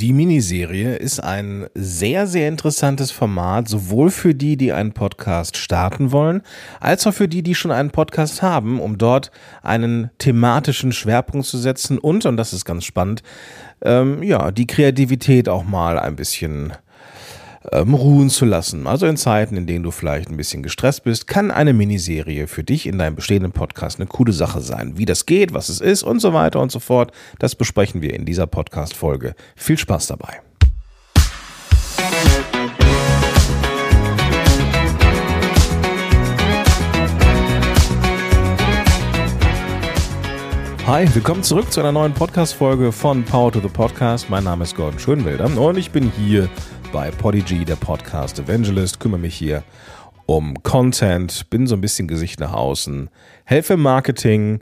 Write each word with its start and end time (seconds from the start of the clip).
Die 0.00 0.12
Miniserie 0.12 0.94
ist 0.94 1.18
ein 1.18 1.66
sehr, 1.74 2.28
sehr 2.28 2.46
interessantes 2.46 3.10
Format, 3.10 3.66
sowohl 3.66 4.12
für 4.12 4.32
die, 4.32 4.56
die 4.56 4.72
einen 4.72 4.92
Podcast 4.92 5.56
starten 5.56 6.12
wollen, 6.12 6.42
als 6.78 7.04
auch 7.08 7.14
für 7.14 7.26
die, 7.26 7.42
die 7.42 7.56
schon 7.56 7.72
einen 7.72 7.90
Podcast 7.90 8.40
haben, 8.40 8.78
um 8.78 8.96
dort 8.96 9.32
einen 9.60 10.10
thematischen 10.18 10.92
Schwerpunkt 10.92 11.48
zu 11.48 11.58
setzen 11.58 11.98
und, 11.98 12.26
und 12.26 12.36
das 12.36 12.52
ist 12.52 12.64
ganz 12.64 12.84
spannend, 12.84 13.24
ähm, 13.82 14.22
ja, 14.22 14.52
die 14.52 14.68
Kreativität 14.68 15.48
auch 15.48 15.64
mal 15.64 15.98
ein 15.98 16.14
bisschen 16.14 16.74
ähm, 17.72 17.94
ruhen 17.94 18.30
zu 18.30 18.44
lassen. 18.44 18.86
Also 18.86 19.06
in 19.06 19.16
Zeiten, 19.16 19.56
in 19.56 19.66
denen 19.66 19.82
du 19.82 19.90
vielleicht 19.90 20.30
ein 20.30 20.36
bisschen 20.36 20.62
gestresst 20.62 21.04
bist, 21.04 21.26
kann 21.26 21.50
eine 21.50 21.72
Miniserie 21.72 22.46
für 22.46 22.64
dich 22.64 22.86
in 22.86 22.98
deinem 22.98 23.16
bestehenden 23.16 23.52
Podcast 23.52 23.98
eine 23.98 24.06
coole 24.06 24.32
Sache 24.32 24.60
sein. 24.60 24.96
Wie 24.96 25.04
das 25.04 25.26
geht, 25.26 25.52
was 25.52 25.68
es 25.68 25.80
ist 25.80 26.02
und 26.02 26.20
so 26.20 26.32
weiter 26.32 26.60
und 26.60 26.72
so 26.72 26.80
fort, 26.80 27.12
das 27.38 27.54
besprechen 27.54 28.02
wir 28.02 28.14
in 28.14 28.24
dieser 28.24 28.46
Podcast-Folge. 28.46 29.34
Viel 29.56 29.78
Spaß 29.78 30.08
dabei. 30.08 30.40
Hi, 40.86 41.06
willkommen 41.14 41.42
zurück 41.42 41.70
zu 41.70 41.80
einer 41.80 41.92
neuen 41.92 42.14
Podcast-Folge 42.14 42.92
von 42.92 43.22
Power 43.22 43.52
to 43.52 43.60
the 43.60 43.68
Podcast. 43.68 44.30
Mein 44.30 44.44
Name 44.44 44.64
ist 44.64 44.74
Gordon 44.74 44.98
Schönwelder 44.98 45.44
und 45.44 45.76
ich 45.76 45.90
bin 45.90 46.10
hier 46.16 46.48
bei 46.92 47.10
Podigy, 47.10 47.64
der 47.64 47.76
Podcast 47.76 48.38
Evangelist, 48.38 49.00
kümmere 49.00 49.20
mich 49.20 49.34
hier 49.34 49.62
um 50.26 50.62
Content, 50.62 51.48
bin 51.50 51.66
so 51.66 51.74
ein 51.74 51.80
bisschen 51.80 52.08
Gesicht 52.08 52.40
nach 52.40 52.52
außen, 52.52 53.10
helfe 53.44 53.74
im 53.74 53.82
Marketing 53.82 54.60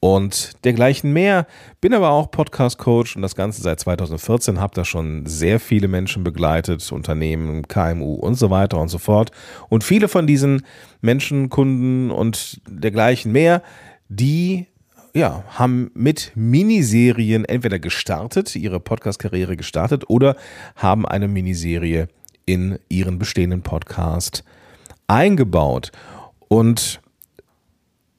und 0.00 0.52
dergleichen 0.64 1.12
mehr. 1.12 1.46
Bin 1.80 1.94
aber 1.94 2.10
auch 2.10 2.30
Podcast-Coach 2.30 3.16
und 3.16 3.22
das 3.22 3.34
Ganze 3.34 3.62
seit 3.62 3.80
2014, 3.80 4.60
habe 4.60 4.74
da 4.74 4.84
schon 4.84 5.26
sehr 5.26 5.58
viele 5.58 5.88
Menschen 5.88 6.24
begleitet, 6.24 6.92
Unternehmen, 6.92 7.66
KMU 7.66 8.14
und 8.14 8.34
so 8.34 8.50
weiter 8.50 8.78
und 8.78 8.88
so 8.88 8.98
fort. 8.98 9.30
Und 9.68 9.82
viele 9.82 10.08
von 10.08 10.26
diesen 10.26 10.64
Menschen, 11.00 11.48
Kunden 11.48 12.10
und 12.10 12.60
dergleichen 12.68 13.32
mehr, 13.32 13.62
die 14.08 14.66
ja, 15.14 15.44
haben 15.48 15.90
mit 15.94 16.32
Miniserien 16.34 17.44
entweder 17.44 17.78
gestartet, 17.78 18.54
ihre 18.56 18.80
Podcast-Karriere 18.80 19.56
gestartet 19.56 20.10
oder 20.10 20.36
haben 20.74 21.06
eine 21.06 21.28
Miniserie 21.28 22.08
in 22.46 22.78
ihren 22.88 23.18
bestehenden 23.18 23.62
Podcast 23.62 24.44
eingebaut. 25.06 25.92
Und 26.48 27.00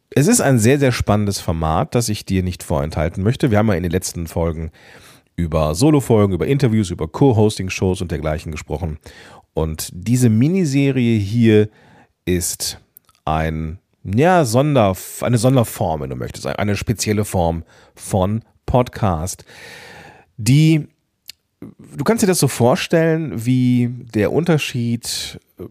es 0.09 0.27
ist 0.27 0.39
ein 0.39 0.57
sehr, 0.57 0.79
sehr 0.79 0.93
spannendes 0.93 1.41
Format, 1.41 1.93
das 1.95 2.07
ich 2.07 2.25
dir 2.25 2.43
nicht 2.43 2.63
vorenthalten 2.63 3.23
möchte. 3.23 3.51
Wir 3.51 3.57
haben 3.57 3.67
ja 3.67 3.73
in 3.73 3.83
den 3.83 3.91
letzten 3.91 4.27
Folgen 4.27 4.71
über 5.35 5.75
Solo-Folgen, 5.75 6.33
über 6.33 6.47
Interviews, 6.47 6.91
über 6.91 7.09
Co-Hosting-Shows 7.09 8.01
und 8.01 8.11
dergleichen 8.11 8.53
gesprochen. 8.53 8.99
Und 9.53 9.89
diese 9.91 10.29
Miniserie 10.29 11.17
hier 11.17 11.67
ist 12.23 12.79
ein 13.25 13.79
ja, 14.05 14.45
Sonder, 14.45 14.95
eine 15.21 15.37
Sonderform, 15.37 16.01
wenn 16.01 16.09
du 16.09 16.15
möchtest, 16.15 16.45
eine 16.45 16.75
spezielle 16.75 17.25
Form 17.25 17.63
von 17.95 18.43
Podcast, 18.65 19.45
die, 20.37 20.87
du 21.59 22.03
kannst 22.03 22.23
dir 22.23 22.27
das 22.27 22.39
so 22.39 22.47
vorstellen, 22.47 23.45
wie 23.45 23.89
der 24.13 24.31
Unterschied 24.31 25.39
äh, 25.59 25.63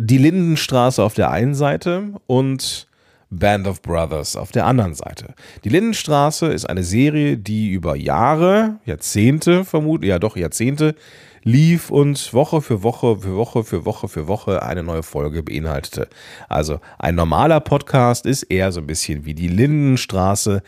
die 0.00 0.18
Lindenstraße 0.18 1.02
auf 1.02 1.14
der 1.14 1.30
einen 1.30 1.54
Seite 1.54 2.14
und 2.26 2.88
Band 3.30 3.66
of 3.66 3.80
Brothers 3.82 4.36
auf 4.36 4.50
der 4.50 4.66
anderen 4.66 4.94
Seite. 4.94 5.34
Die 5.64 5.68
Lindenstraße 5.68 6.46
ist 6.46 6.68
eine 6.68 6.82
Serie, 6.82 7.38
die 7.38 7.70
über 7.70 7.96
Jahre, 7.96 8.80
Jahrzehnte 8.84 9.64
vermutlich, 9.64 10.10
ja 10.10 10.18
doch 10.18 10.36
Jahrzehnte, 10.36 10.94
lief 11.42 11.90
und 11.90 12.34
Woche 12.34 12.60
für 12.60 12.82
Woche 12.82 13.16
für 13.16 13.36
Woche 13.36 13.64
für 13.64 13.84
Woche 13.84 14.08
für 14.08 14.26
Woche 14.26 14.62
eine 14.62 14.82
neue 14.82 15.02
Folge 15.02 15.42
beinhaltete. 15.42 16.08
Also 16.48 16.80
ein 16.98 17.14
normaler 17.14 17.60
Podcast 17.60 18.26
ist 18.26 18.42
eher 18.44 18.72
so 18.72 18.80
ein 18.80 18.86
bisschen 18.86 19.24
wie 19.24 19.34
die 19.34 19.48
Lindenstraße 19.48 20.62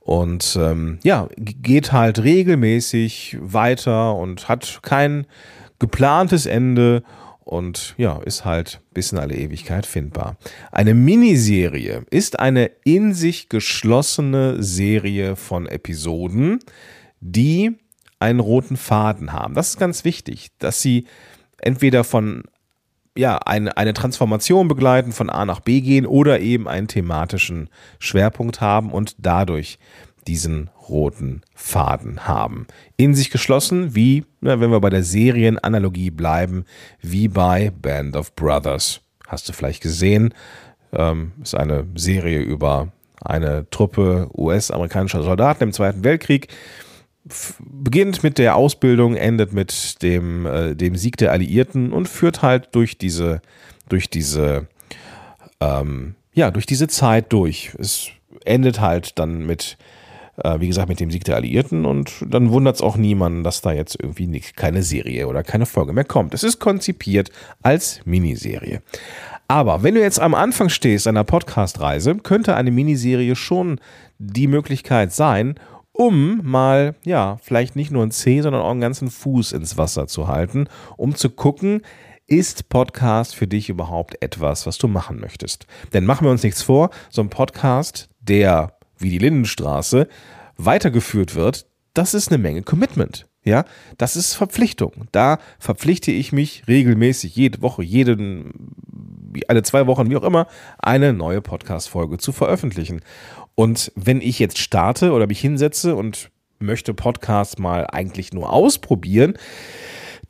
und 0.00 0.58
ähm, 0.60 0.98
ja, 1.04 1.28
geht 1.36 1.92
halt 1.92 2.22
regelmäßig 2.24 3.36
weiter 3.40 4.16
und 4.16 4.48
hat 4.48 4.80
kein 4.82 5.26
geplantes 5.78 6.46
Ende 6.46 7.02
und 7.50 7.94
ja, 7.98 8.20
ist 8.22 8.44
halt 8.44 8.80
bis 8.94 9.10
in 9.10 9.18
alle 9.18 9.34
Ewigkeit 9.34 9.84
findbar. 9.84 10.36
Eine 10.70 10.94
Miniserie 10.94 12.04
ist 12.10 12.38
eine 12.38 12.70
in 12.84 13.12
sich 13.12 13.48
geschlossene 13.48 14.62
Serie 14.62 15.34
von 15.34 15.66
Episoden, 15.66 16.60
die 17.20 17.72
einen 18.20 18.38
roten 18.38 18.76
Faden 18.76 19.32
haben. 19.32 19.54
Das 19.54 19.70
ist 19.70 19.78
ganz 19.80 20.04
wichtig, 20.04 20.50
dass 20.60 20.80
sie 20.80 21.06
entweder 21.58 22.04
von 22.04 22.44
ja, 23.16 23.38
eine, 23.38 23.76
eine 23.76 23.94
Transformation 23.94 24.68
begleiten, 24.68 25.10
von 25.10 25.28
A 25.28 25.44
nach 25.44 25.58
B 25.58 25.80
gehen 25.80 26.06
oder 26.06 26.38
eben 26.38 26.68
einen 26.68 26.86
thematischen 26.86 27.68
Schwerpunkt 27.98 28.60
haben 28.60 28.92
und 28.92 29.16
dadurch 29.18 29.80
diesen 30.26 30.70
roten 30.88 31.42
Faden 31.54 32.26
haben. 32.26 32.66
In 32.96 33.14
sich 33.14 33.30
geschlossen, 33.30 33.94
wie, 33.94 34.24
wenn 34.40 34.70
wir 34.70 34.80
bei 34.80 34.90
der 34.90 35.04
Serienanalogie 35.04 36.10
bleiben, 36.10 36.64
wie 37.00 37.28
bei 37.28 37.70
Band 37.70 38.16
of 38.16 38.34
Brothers. 38.34 39.00
Hast 39.26 39.48
du 39.48 39.52
vielleicht 39.52 39.82
gesehen, 39.82 40.34
ähm, 40.92 41.32
ist 41.42 41.54
eine 41.54 41.86
Serie 41.94 42.40
über 42.40 42.88
eine 43.22 43.68
Truppe 43.70 44.28
US-amerikanischer 44.36 45.22
Soldaten 45.22 45.64
im 45.64 45.72
Zweiten 45.72 46.04
Weltkrieg, 46.04 46.48
beginnt 47.60 48.22
mit 48.22 48.38
der 48.38 48.56
Ausbildung, 48.56 49.14
endet 49.14 49.52
mit 49.52 50.02
dem, 50.02 50.46
äh, 50.46 50.74
dem 50.74 50.96
Sieg 50.96 51.16
der 51.18 51.32
Alliierten 51.32 51.92
und 51.92 52.08
führt 52.08 52.42
halt 52.42 52.70
durch 52.72 52.98
diese, 52.98 53.42
durch 53.88 54.08
diese, 54.08 54.68
ähm, 55.60 56.14
ja, 56.32 56.50
durch 56.50 56.66
diese 56.66 56.88
Zeit 56.88 57.32
durch. 57.32 57.72
Es 57.78 58.08
endet 58.44 58.80
halt 58.80 59.18
dann 59.18 59.46
mit, 59.46 59.76
äh, 60.44 60.60
wie 60.60 60.68
gesagt, 60.68 60.88
mit 60.88 61.00
dem 61.00 61.10
Sieg 61.10 61.24
der 61.24 61.36
Alliierten 61.36 61.84
und 61.84 62.24
dann 62.26 62.50
wundert 62.50 62.76
es 62.76 62.82
auch 62.82 62.96
niemanden, 62.96 63.44
dass 63.44 63.60
da 63.60 63.72
jetzt 63.72 63.96
irgendwie 64.00 64.26
nicht, 64.26 64.56
keine 64.56 64.82
Serie 64.82 65.26
oder 65.26 65.42
keine 65.42 65.66
Folge 65.66 65.92
mehr 65.92 66.04
kommt. 66.04 66.34
Es 66.34 66.42
ist 66.42 66.58
konzipiert 66.58 67.30
als 67.62 68.00
Miniserie. 68.04 68.82
Aber 69.48 69.82
wenn 69.82 69.94
du 69.94 70.00
jetzt 70.00 70.20
am 70.20 70.34
Anfang 70.34 70.68
stehst 70.68 71.08
einer 71.08 71.24
Podcast-Reise, 71.24 72.16
könnte 72.16 72.54
eine 72.54 72.70
Miniserie 72.70 73.34
schon 73.34 73.80
die 74.18 74.46
Möglichkeit 74.46 75.12
sein, 75.12 75.56
um 75.92 76.40
mal, 76.44 76.94
ja, 77.04 77.38
vielleicht 77.42 77.74
nicht 77.74 77.90
nur 77.90 78.02
einen 78.02 78.12
Zeh, 78.12 78.42
sondern 78.42 78.62
auch 78.62 78.70
einen 78.70 78.80
ganzen 78.80 79.10
Fuß 79.10 79.52
ins 79.52 79.76
Wasser 79.76 80.06
zu 80.06 80.28
halten, 80.28 80.68
um 80.96 81.16
zu 81.16 81.30
gucken, 81.30 81.82
ist 82.26 82.68
Podcast 82.68 83.34
für 83.34 83.48
dich 83.48 83.68
überhaupt 83.68 84.22
etwas, 84.22 84.64
was 84.64 84.78
du 84.78 84.86
machen 84.86 85.18
möchtest? 85.18 85.66
Denn 85.92 86.06
machen 86.06 86.24
wir 86.24 86.30
uns 86.30 86.44
nichts 86.44 86.62
vor, 86.62 86.90
so 87.10 87.20
ein 87.20 87.28
Podcast, 87.28 88.08
der 88.20 88.78
wie 89.00 89.10
die 89.10 89.18
Lindenstraße 89.18 90.08
weitergeführt 90.56 91.34
wird, 91.34 91.66
das 91.94 92.14
ist 92.14 92.28
eine 92.28 92.38
Menge 92.38 92.62
Commitment. 92.62 93.26
Ja, 93.42 93.64
das 93.96 94.16
ist 94.16 94.34
Verpflichtung. 94.34 95.08
Da 95.12 95.38
verpflichte 95.58 96.10
ich 96.12 96.30
mich 96.30 96.62
regelmäßig, 96.68 97.34
jede 97.34 97.62
Woche, 97.62 97.82
jeden, 97.82 98.74
alle 99.48 99.62
zwei 99.62 99.86
Wochen, 99.86 100.10
wie 100.10 100.16
auch 100.16 100.24
immer, 100.24 100.46
eine 100.78 101.14
neue 101.14 101.40
Podcast-Folge 101.40 102.18
zu 102.18 102.32
veröffentlichen. 102.32 103.00
Und 103.54 103.92
wenn 103.96 104.20
ich 104.20 104.38
jetzt 104.38 104.58
starte 104.58 105.12
oder 105.12 105.26
mich 105.26 105.40
hinsetze 105.40 105.96
und 105.96 106.30
möchte 106.58 106.92
Podcast 106.92 107.58
mal 107.58 107.86
eigentlich 107.86 108.34
nur 108.34 108.52
ausprobieren, 108.52 109.38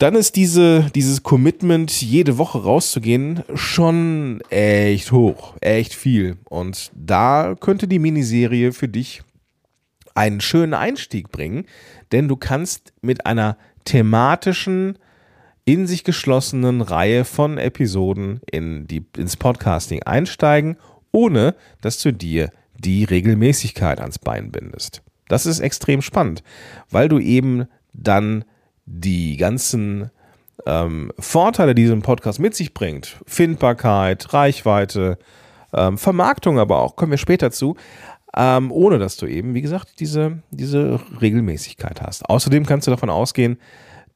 dann 0.00 0.14
ist 0.14 0.36
diese, 0.36 0.90
dieses 0.94 1.22
Commitment, 1.22 2.00
jede 2.00 2.38
Woche 2.38 2.62
rauszugehen, 2.62 3.42
schon 3.54 4.40
echt 4.48 5.12
hoch, 5.12 5.56
echt 5.60 5.94
viel. 5.94 6.38
Und 6.48 6.90
da 6.94 7.54
könnte 7.60 7.86
die 7.86 7.98
Miniserie 7.98 8.72
für 8.72 8.88
dich 8.88 9.20
einen 10.14 10.40
schönen 10.40 10.72
Einstieg 10.72 11.30
bringen, 11.30 11.66
denn 12.12 12.28
du 12.28 12.36
kannst 12.36 12.94
mit 13.02 13.26
einer 13.26 13.58
thematischen, 13.84 14.98
in 15.66 15.86
sich 15.86 16.02
geschlossenen 16.02 16.80
Reihe 16.80 17.26
von 17.26 17.58
Episoden 17.58 18.40
in 18.50 18.86
die, 18.86 19.04
ins 19.18 19.36
Podcasting 19.36 20.02
einsteigen, 20.04 20.78
ohne 21.12 21.54
dass 21.82 22.00
du 22.00 22.10
dir 22.10 22.50
die 22.78 23.04
Regelmäßigkeit 23.04 24.00
ans 24.00 24.18
Bein 24.18 24.50
bindest. 24.50 25.02
Das 25.28 25.44
ist 25.44 25.60
extrem 25.60 26.00
spannend, 26.00 26.42
weil 26.88 27.10
du 27.10 27.18
eben 27.18 27.66
dann 27.92 28.44
die 28.92 29.36
ganzen 29.36 30.10
ähm, 30.66 31.12
Vorteile, 31.18 31.74
die 31.74 31.86
so 31.86 31.92
ein 31.92 32.02
Podcast 32.02 32.38
mit 32.38 32.54
sich 32.54 32.74
bringt, 32.74 33.16
Findbarkeit, 33.26 34.32
Reichweite, 34.32 35.18
ähm, 35.72 35.96
Vermarktung 35.96 36.58
aber 36.58 36.80
auch, 36.80 36.96
kommen 36.96 37.12
wir 37.12 37.18
später 37.18 37.50
zu, 37.50 37.76
ähm, 38.36 38.70
ohne 38.70 38.98
dass 38.98 39.16
du 39.16 39.26
eben, 39.26 39.54
wie 39.54 39.62
gesagt, 39.62 40.00
diese, 40.00 40.42
diese 40.50 41.00
Regelmäßigkeit 41.20 42.02
hast. 42.02 42.28
Außerdem 42.28 42.66
kannst 42.66 42.86
du 42.86 42.90
davon 42.90 43.10
ausgehen, 43.10 43.58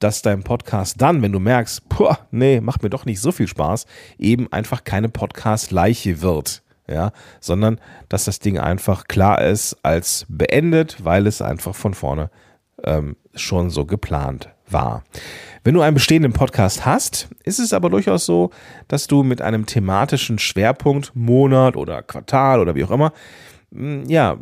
dass 0.00 0.23
dein 0.23 0.43
Podcast 0.43 1.00
dann, 1.00 1.23
wenn 1.23 1.32
du 1.32 1.38
merkst, 1.38 1.88
puh, 1.88 2.12
nee, 2.31 2.61
macht 2.61 2.82
mir 2.82 2.91
doch 2.91 3.06
nicht 3.06 3.21
so 3.21 3.32
viel 3.32 3.47
Spaß, 3.47 3.87
eben 4.19 4.53
einfach 4.53 4.85
keine 4.85 5.09
Podcast-Leiche 5.09 6.21
wird 6.21 6.65
ja, 6.87 7.12
sondern 7.41 7.81
dass 8.09 8.25
das 8.25 8.41
Ding 8.41 8.59
einfach 8.59 9.09
klar 9.09 9.43
ist 9.43 9.76
als 9.82 10.26
beendet, 10.29 11.05
weil 11.05 11.26
es 11.26 11.41
einfach 11.41 11.75
von 11.75 11.94
vorne 11.94 12.31
ähm, 12.82 13.17
schon 13.35 13.71
so 13.71 13.87
geplant 13.87 14.50
war. 14.69 15.05
Wenn 15.62 15.75
du 15.75 15.81
einen 15.81 15.94
bestehenden 15.94 16.32
Podcast 16.32 16.84
hast, 16.84 17.28
ist 17.44 17.58
es 17.58 17.72
aber 17.72 17.88
durchaus 17.90 18.26
so, 18.26 18.50
dass 18.88 19.06
du 19.06 19.22
mit 19.22 19.40
einem 19.40 19.66
thematischen 19.66 20.38
Schwerpunkt, 20.38 21.12
Monat 21.14 21.76
oder 21.76 22.02
Quartal 22.02 22.61
oder 22.61 22.75
wie 22.75 22.84
auch 22.84 22.90
immer, 22.90 23.12
hm, 23.72 24.05
ja, 24.08 24.37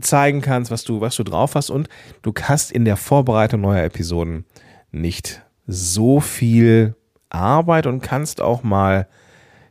zeigen 0.00 0.40
kannst, 0.40 0.70
was 0.70 0.84
du, 0.84 1.00
was 1.00 1.16
du 1.16 1.24
drauf 1.24 1.54
hast 1.54 1.70
und 1.70 1.88
du 2.22 2.32
hast 2.42 2.72
in 2.72 2.84
der 2.84 2.96
Vorbereitung 2.96 3.60
neuer 3.60 3.84
Episoden 3.84 4.44
nicht 4.90 5.42
so 5.66 6.20
viel 6.20 6.96
Arbeit 7.28 7.86
und 7.86 8.00
kannst 8.00 8.40
auch 8.40 8.62
mal, 8.62 9.08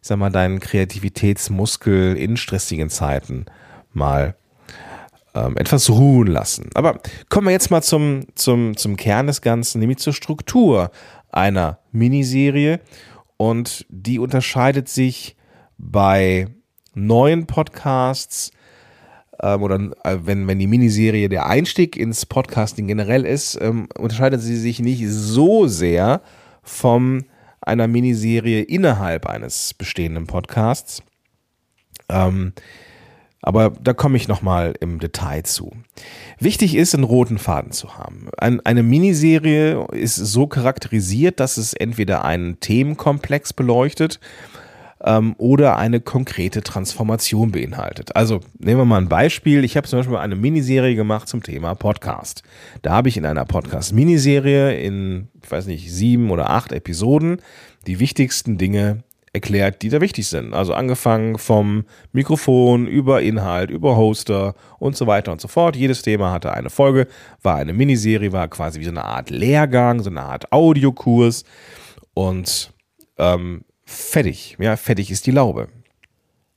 ich 0.01 0.07
sag 0.07 0.17
mal, 0.17 0.31
deinen 0.31 0.59
Kreativitätsmuskel 0.59 2.15
in 2.15 2.37
stressigen 2.37 2.89
Zeiten 2.89 3.45
mal 3.93 4.35
ähm, 5.33 5.57
etwas 5.57 5.89
ruhen 5.89 6.27
lassen. 6.27 6.69
Aber 6.73 6.99
kommen 7.29 7.47
wir 7.47 7.51
jetzt 7.51 7.71
mal 7.71 7.81
zum, 7.81 8.25
zum, 8.35 8.75
zum 8.77 8.97
Kern 8.97 9.27
des 9.27 9.41
Ganzen, 9.41 9.79
nämlich 9.79 9.99
zur 9.99 10.13
Struktur 10.13 10.91
einer 11.29 11.79
Miniserie. 11.91 12.79
Und 13.37 13.85
die 13.89 14.19
unterscheidet 14.19 14.89
sich 14.89 15.35
bei 15.77 16.47
neuen 16.93 17.47
Podcasts 17.47 18.51
ähm, 19.41 19.63
oder 19.63 19.79
äh, 20.03 20.17
wenn, 20.23 20.47
wenn 20.47 20.59
die 20.59 20.67
Miniserie 20.67 21.29
der 21.29 21.47
Einstieg 21.47 21.97
ins 21.97 22.25
Podcasting 22.25 22.87
generell 22.87 23.25
ist, 23.25 23.57
ähm, 23.61 23.87
unterscheidet 23.97 24.41
sie 24.41 24.57
sich 24.57 24.79
nicht 24.79 25.03
so 25.07 25.67
sehr 25.67 26.21
von 26.61 27.25
einer 27.61 27.87
Miniserie 27.87 28.61
innerhalb 28.61 29.25
eines 29.27 29.73
bestehenden 29.73 30.27
Podcasts. 30.27 31.01
Ähm, 32.09 32.53
aber 33.41 33.71
da 33.81 33.93
komme 33.93 34.17
ich 34.17 34.27
nochmal 34.27 34.73
im 34.79 34.99
Detail 34.99 35.43
zu. 35.43 35.71
Wichtig 36.39 36.75
ist, 36.75 36.93
einen 36.93 37.03
roten 37.03 37.37
Faden 37.37 37.71
zu 37.71 37.97
haben. 37.97 38.29
Ein, 38.37 38.59
eine 38.65 38.83
Miniserie 38.83 39.87
ist 39.91 40.15
so 40.15 40.47
charakterisiert, 40.47 41.39
dass 41.39 41.57
es 41.57 41.73
entweder 41.73 42.23
einen 42.23 42.59
Themenkomplex 42.59 43.53
beleuchtet 43.53 44.19
ähm, 45.03 45.33
oder 45.37 45.77
eine 45.77 46.01
konkrete 46.01 46.61
Transformation 46.61 47.51
beinhaltet. 47.51 48.15
Also 48.15 48.41
nehmen 48.59 48.81
wir 48.81 48.85
mal 48.85 49.01
ein 49.01 49.09
Beispiel. 49.09 49.63
Ich 49.63 49.75
habe 49.75 49.87
zum 49.87 49.99
Beispiel 49.99 50.17
eine 50.17 50.35
Miniserie 50.35 50.95
gemacht 50.95 51.27
zum 51.27 51.41
Thema 51.41 51.73
Podcast. 51.73 52.43
Da 52.83 52.91
habe 52.91 53.09
ich 53.09 53.17
in 53.17 53.25
einer 53.25 53.45
Podcast-Miniserie 53.45 54.79
in, 54.79 55.29
ich 55.43 55.51
weiß 55.51 55.65
nicht, 55.65 55.91
sieben 55.91 56.29
oder 56.29 56.51
acht 56.51 56.71
Episoden 56.71 57.41
die 57.87 57.99
wichtigsten 57.99 58.59
Dinge 58.59 59.03
erklärt, 59.33 59.81
die 59.81 59.89
da 59.89 60.01
wichtig 60.01 60.27
sind. 60.27 60.53
Also 60.53 60.73
angefangen 60.73 61.37
vom 61.37 61.85
Mikrofon 62.11 62.87
über 62.87 63.21
Inhalt, 63.21 63.69
über 63.69 63.95
Hoster 63.95 64.55
und 64.77 64.97
so 64.97 65.07
weiter 65.07 65.31
und 65.31 65.39
so 65.39 65.47
fort. 65.47 65.75
Jedes 65.75 66.01
Thema 66.01 66.31
hatte 66.31 66.53
eine 66.53 66.69
Folge, 66.69 67.07
war 67.41 67.55
eine 67.55 67.73
Miniserie, 67.73 68.33
war 68.33 68.47
quasi 68.49 68.79
wie 68.79 68.85
so 68.85 68.91
eine 68.91 69.05
Art 69.05 69.29
Lehrgang, 69.29 70.01
so 70.01 70.09
eine 70.09 70.23
Art 70.23 70.51
Audiokurs 70.51 71.45
und 72.13 72.73
ähm, 73.17 73.63
fertig. 73.85 74.57
Ja, 74.59 74.75
fertig 74.75 75.11
ist 75.11 75.25
die 75.25 75.31
Laube. 75.31 75.69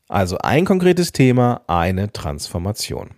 Also 0.09 0.39
ein 0.39 0.65
konkretes 0.65 1.13
Thema, 1.13 1.63
eine 1.69 2.13
Transformation. 2.13 3.11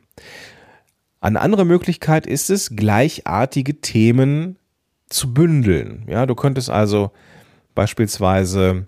Eine 1.20 1.40
andere 1.40 1.64
Möglichkeit 1.64 2.26
ist 2.26 2.50
es, 2.50 2.76
gleichartige 2.76 3.80
Themen 3.80 4.58
zu 5.08 5.32
bündeln. 5.32 6.04
Ja, 6.08 6.26
du 6.26 6.34
könntest 6.34 6.68
also 6.68 7.10
beispielsweise 7.74 8.86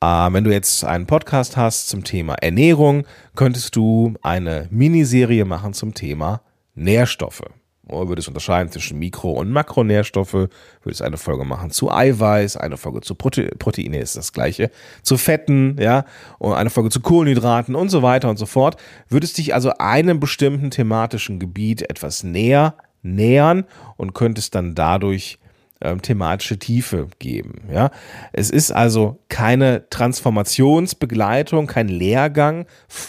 wenn 0.00 0.44
du 0.44 0.52
jetzt 0.52 0.84
einen 0.84 1.06
Podcast 1.06 1.56
hast 1.56 1.88
zum 1.88 2.04
Thema 2.04 2.34
Ernährung, 2.34 3.04
könntest 3.34 3.74
du 3.74 4.14
eine 4.22 4.68
Miniserie 4.70 5.44
machen 5.44 5.72
zum 5.72 5.94
Thema 5.94 6.42
Nährstoffe. 6.74 7.42
Oder 7.88 8.08
würdest 8.08 8.28
unterscheiden 8.28 8.70
zwischen 8.70 8.98
Mikro- 8.98 9.32
und 9.32 9.50
Makronährstoffe, 9.50 10.48
würdest 10.82 11.02
eine 11.02 11.16
Folge 11.16 11.44
machen 11.44 11.70
zu 11.70 11.90
Eiweiß, 11.90 12.58
eine 12.58 12.76
Folge 12.76 13.00
zu 13.00 13.14
Prote 13.14 13.50
Proteine 13.58 13.98
ist 13.98 14.14
das 14.14 14.32
gleiche, 14.34 14.70
zu 15.02 15.16
Fetten, 15.16 15.76
ja, 15.80 16.04
und 16.38 16.52
eine 16.52 16.68
Folge 16.68 16.90
zu 16.90 17.00
Kohlenhydraten 17.00 17.74
und 17.74 17.88
so 17.88 18.02
weiter 18.02 18.28
und 18.28 18.36
so 18.36 18.46
fort. 18.46 18.76
Würdest 19.08 19.38
dich 19.38 19.54
also 19.54 19.72
einem 19.78 20.20
bestimmten 20.20 20.70
thematischen 20.70 21.38
Gebiet 21.38 21.88
etwas 21.88 22.22
näher 22.22 22.74
nähern 23.02 23.64
und 23.96 24.14
könntest 24.14 24.54
dann 24.54 24.74
dadurch 24.74 25.38
ähm, 25.80 26.02
thematische 26.02 26.58
Tiefe 26.58 27.08
geben. 27.18 27.62
Ja? 27.72 27.90
Es 28.32 28.50
ist 28.50 28.72
also 28.72 29.18
keine 29.28 29.88
Transformationsbegleitung, 29.90 31.66
kein 31.66 31.88
Lehrgang, 31.88 32.66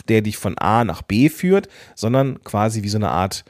der 0.08 0.22
dich 0.22 0.38
von 0.38 0.58
A 0.58 0.84
nach 0.84 1.02
B 1.02 1.30
führt, 1.30 1.68
sondern 1.96 2.44
quasi 2.44 2.84
wie 2.84 2.90
so 2.90 2.98
eine 2.98 3.10
Art 3.10 3.46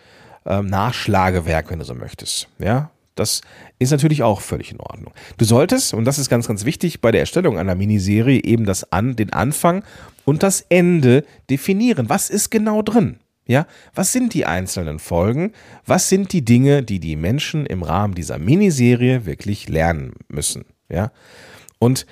ähm, 0.46 0.68
Nachschlagewerk, 0.68 1.70
wenn 1.70 1.80
du 1.80 1.86
so 1.86 1.96
möchtest. 1.96 2.48
Ja? 2.60 2.92
Das 3.16 3.42
ist 3.80 3.92
natürlich 3.92 4.24
auch 4.24 4.40
völlig 4.40 4.72
in 4.72 4.80
Ordnung. 4.80 5.14
Du 5.38 5.44
solltest, 5.44 5.94
und 5.94 6.06
das 6.06 6.20
ist 6.20 6.30
ganz, 6.30 6.48
ganz 6.48 6.64
wichtig 6.64 7.02
bei 7.02 7.12
der 7.12 7.20
Erstellung 7.20 7.60
einer 7.60 7.76
Miniserie, 7.76 8.42
eben 8.44 8.66
das 8.66 8.94
an, 8.94 9.18
den 9.18 9.34
Anfang 9.34 9.84
und 10.24 10.42
das 10.42 10.62
Ende 10.70 11.26
definieren. 11.50 12.08
Was 12.08 12.30
ist 12.30 12.50
genau 12.50 12.82
drin? 12.82 13.20
Ja, 13.50 13.66
was 13.96 14.12
sind 14.12 14.36
die 14.36 14.46
einzelnen 14.46 15.00
Folgen? 15.00 15.54
Was 15.84 16.08
sind 16.08 16.34
die 16.34 16.46
Dinge, 16.46 16.84
die 16.84 17.00
die 17.00 17.16
Menschen 17.16 17.66
im 17.66 17.82
Rahmen 17.82 18.14
dieser 18.14 18.38
Miniserie 18.38 19.26
wirklich 19.26 19.68
lernen 19.68 20.14
müssen? 20.28 20.66
Ja, 20.88 21.12
und 21.80 22.06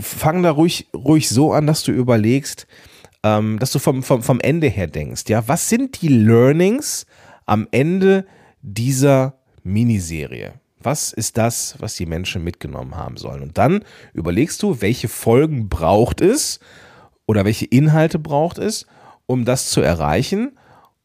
fang 0.00 0.42
da 0.42 0.50
ruhig, 0.50 0.88
ruhig 0.92 1.28
so 1.28 1.52
an, 1.52 1.68
dass 1.68 1.84
du 1.84 1.92
überlegst, 1.92 2.66
ähm, 3.22 3.60
dass 3.60 3.70
du 3.70 3.78
vom, 3.78 4.02
vom, 4.02 4.24
vom 4.24 4.40
Ende 4.40 4.66
her 4.66 4.88
denkst. 4.88 5.22
Ja, 5.28 5.46
was 5.46 5.68
sind 5.68 6.02
die 6.02 6.08
Learnings 6.08 7.06
am 7.46 7.68
Ende 7.70 8.26
dieser 8.60 9.38
Miniserie? 9.62 10.54
Was 10.80 11.12
ist 11.12 11.38
das, 11.38 11.76
was 11.78 11.94
die 11.94 12.06
Menschen 12.06 12.42
mitgenommen 12.42 12.96
haben 12.96 13.18
sollen? 13.18 13.40
Und 13.40 13.56
dann 13.56 13.84
überlegst 14.12 14.60
du, 14.64 14.80
welche 14.80 15.06
Folgen 15.06 15.68
braucht 15.68 16.20
es 16.20 16.58
oder 17.24 17.44
welche 17.44 17.66
Inhalte 17.66 18.18
braucht 18.18 18.58
es 18.58 18.88
um 19.26 19.44
das 19.44 19.70
zu 19.70 19.80
erreichen. 19.80 20.58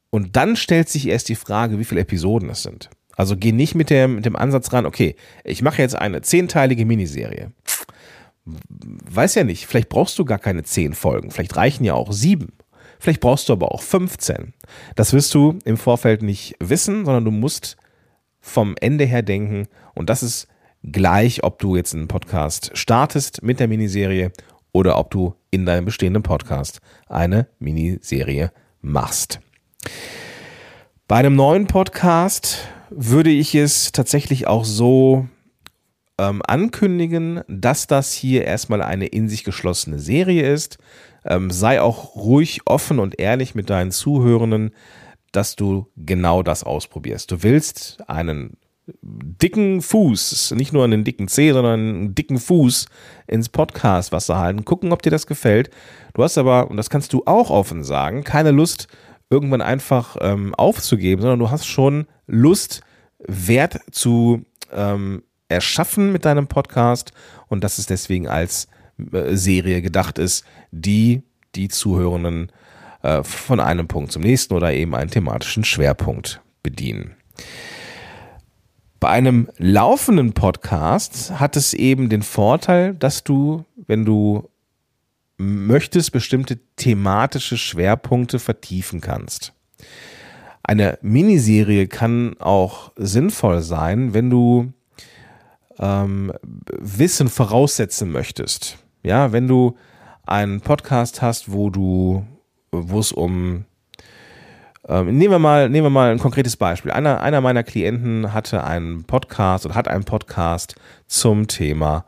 Und 0.09 0.35
dann 0.35 0.55
stellt 0.55 0.89
sich 0.89 1.07
erst 1.07 1.29
die 1.29 1.35
Frage, 1.35 1.79
wie 1.79 1.85
viele 1.85 2.01
Episoden 2.01 2.49
es 2.49 2.63
sind. 2.63 2.89
Also 3.15 3.35
geh 3.35 3.51
nicht 3.51 3.75
mit 3.75 3.89
dem, 3.89 4.15
mit 4.15 4.25
dem 4.25 4.35
Ansatz 4.35 4.71
ran, 4.71 4.85
okay, 4.85 5.15
ich 5.43 5.61
mache 5.61 5.81
jetzt 5.81 5.95
eine 5.95 6.21
zehnteilige 6.21 6.85
Miniserie. 6.85 7.51
Weiß 8.45 9.35
ja 9.35 9.43
nicht, 9.43 9.67
vielleicht 9.67 9.89
brauchst 9.89 10.17
du 10.17 10.25
gar 10.25 10.39
keine 10.39 10.63
zehn 10.63 10.93
Folgen, 10.93 11.29
vielleicht 11.29 11.55
reichen 11.55 11.83
ja 11.83 11.93
auch 11.93 12.11
sieben. 12.11 12.53
Vielleicht 12.99 13.21
brauchst 13.21 13.47
du 13.47 13.53
aber 13.53 13.71
auch 13.71 13.81
15. 13.81 14.53
Das 14.95 15.13
wirst 15.13 15.33
du 15.33 15.59
im 15.63 15.77
Vorfeld 15.77 16.21
nicht 16.21 16.55
wissen, 16.59 17.05
sondern 17.05 17.25
du 17.25 17.31
musst 17.31 17.77
vom 18.41 18.75
Ende 18.79 19.05
her 19.05 19.21
denken. 19.21 19.67
Und 19.95 20.09
das 20.09 20.21
ist 20.21 20.47
gleich, 20.83 21.43
ob 21.43 21.59
du 21.59 21.75
jetzt 21.75 21.93
einen 21.93 22.07
Podcast 22.07 22.71
startest 22.73 23.41
mit 23.41 23.59
der 23.59 23.67
Miniserie 23.67 24.31
oder 24.71 24.97
ob 24.97 25.11
du 25.11 25.35
in 25.51 25.65
deinem 25.65 25.85
bestehenden 25.85 26.23
Podcast 26.23 26.79
eine 27.07 27.47
Miniserie 27.59 28.51
machst. 28.81 29.39
Bei 31.07 31.17
einem 31.17 31.35
neuen 31.35 31.67
Podcast 31.67 32.67
würde 32.89 33.31
ich 33.31 33.55
es 33.55 33.91
tatsächlich 33.91 34.47
auch 34.47 34.65
so 34.65 35.27
ähm, 36.19 36.41
ankündigen, 36.45 37.41
dass 37.47 37.87
das 37.87 38.13
hier 38.13 38.45
erstmal 38.45 38.81
eine 38.81 39.07
in 39.07 39.29
sich 39.29 39.43
geschlossene 39.43 39.99
Serie 39.99 40.51
ist. 40.51 40.77
Ähm, 41.25 41.49
sei 41.51 41.81
auch 41.81 42.15
ruhig 42.15 42.61
offen 42.65 42.99
und 42.99 43.19
ehrlich 43.19 43.55
mit 43.55 43.69
deinen 43.69 43.91
Zuhörenden, 43.91 44.71
dass 45.31 45.55
du 45.55 45.87
genau 45.95 46.43
das 46.43 46.63
ausprobierst. 46.63 47.31
Du 47.31 47.43
willst 47.43 48.07
einen 48.09 48.57
dicken 49.01 49.81
Fuß, 49.81 50.51
nicht 50.55 50.73
nur 50.73 50.83
einen 50.83 51.03
dicken 51.03 51.27
Zeh, 51.27 51.51
sondern 51.51 51.79
einen 51.79 52.15
dicken 52.15 52.37
Fuß 52.37 52.87
ins 53.27 53.49
Podcast-Wasser 53.49 54.37
halten, 54.37 54.65
gucken, 54.65 54.91
ob 54.91 55.01
dir 55.01 55.11
das 55.11 55.27
gefällt. 55.27 55.69
Du 56.13 56.23
hast 56.23 56.37
aber, 56.37 56.69
und 56.69 56.77
das 56.77 56.89
kannst 56.89 57.13
du 57.13 57.23
auch 57.25 57.49
offen 57.49 57.83
sagen, 57.83 58.23
keine 58.23 58.51
Lust, 58.51 58.87
irgendwann 59.29 59.61
einfach 59.61 60.17
ähm, 60.21 60.55
aufzugeben, 60.55 61.21
sondern 61.21 61.39
du 61.39 61.51
hast 61.51 61.65
schon 61.65 62.07
Lust, 62.27 62.81
Wert 63.19 63.79
zu 63.91 64.45
ähm, 64.71 65.23
erschaffen 65.49 66.11
mit 66.11 66.25
deinem 66.25 66.47
Podcast 66.47 67.11
und 67.47 67.63
dass 67.63 67.77
es 67.77 67.85
deswegen 67.85 68.27
als 68.27 68.67
äh, 69.11 69.35
Serie 69.35 69.81
gedacht 69.81 70.17
ist, 70.17 70.45
die 70.71 71.23
die 71.55 71.67
Zuhörenden 71.67 72.51
äh, 73.01 73.23
von 73.23 73.59
einem 73.59 73.87
Punkt 73.87 74.11
zum 74.11 74.21
nächsten 74.21 74.53
oder 74.53 74.73
eben 74.73 74.95
einen 74.95 75.09
thematischen 75.09 75.63
Schwerpunkt 75.63 76.41
bedienen. 76.63 77.15
Bei 78.99 79.09
einem 79.09 79.47
laufenden 79.57 80.33
Podcast 80.33 81.39
hat 81.39 81.55
es 81.55 81.73
eben 81.73 82.09
den 82.09 82.21
Vorteil, 82.21 82.93
dass 82.95 83.23
du, 83.23 83.63
wenn 83.87 84.03
du 84.03 84.49
möchtest, 85.37 86.11
bestimmte 86.11 86.59
thematische 86.75 87.57
Schwerpunkte 87.57 88.39
vertiefen 88.39 88.99
kannst. 88.99 89.53
Eine 90.63 90.99
Miniserie 91.01 91.87
kann 91.87 92.35
auch 92.39 92.91
sinnvoll 92.97 93.61
sein, 93.61 94.13
wenn 94.13 94.29
du 94.29 94.73
ähm, 95.79 96.33
Wissen 96.77 97.29
voraussetzen 97.29 98.11
möchtest. 98.11 98.79
Ja, 99.01 99.31
wenn 99.31 99.47
du 99.47 99.77
einen 100.25 100.59
Podcast 100.59 101.21
hast, 101.21 101.53
wo 101.53 101.69
du, 101.69 102.25
wo 102.71 102.99
es 102.99 103.13
um 103.13 103.63
Ähm, 104.89 105.17
nehmen, 105.17 105.31
wir 105.31 105.39
mal, 105.39 105.69
nehmen 105.69 105.85
wir 105.85 105.91
mal 105.91 106.11
ein 106.11 106.17
konkretes 106.17 106.57
Beispiel. 106.57 106.91
Einer, 106.91 107.21
einer 107.21 107.41
meiner 107.41 107.63
Klienten 107.63 108.33
hatte 108.33 108.63
einen 108.63 109.03
Podcast 109.03 109.67
oder 109.67 109.75
hat 109.75 109.87
einen 109.87 110.03
Podcast 110.03 110.75
zum 111.05 111.47
Thema 111.47 112.05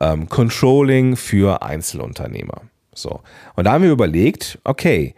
ähm, 0.00 0.26
Controlling 0.30 1.16
für 1.16 1.62
Einzelunternehmer. 1.62 2.62
So. 2.94 3.20
Und 3.54 3.64
da 3.64 3.72
haben 3.72 3.84
wir 3.84 3.90
überlegt, 3.90 4.58
okay, 4.64 5.14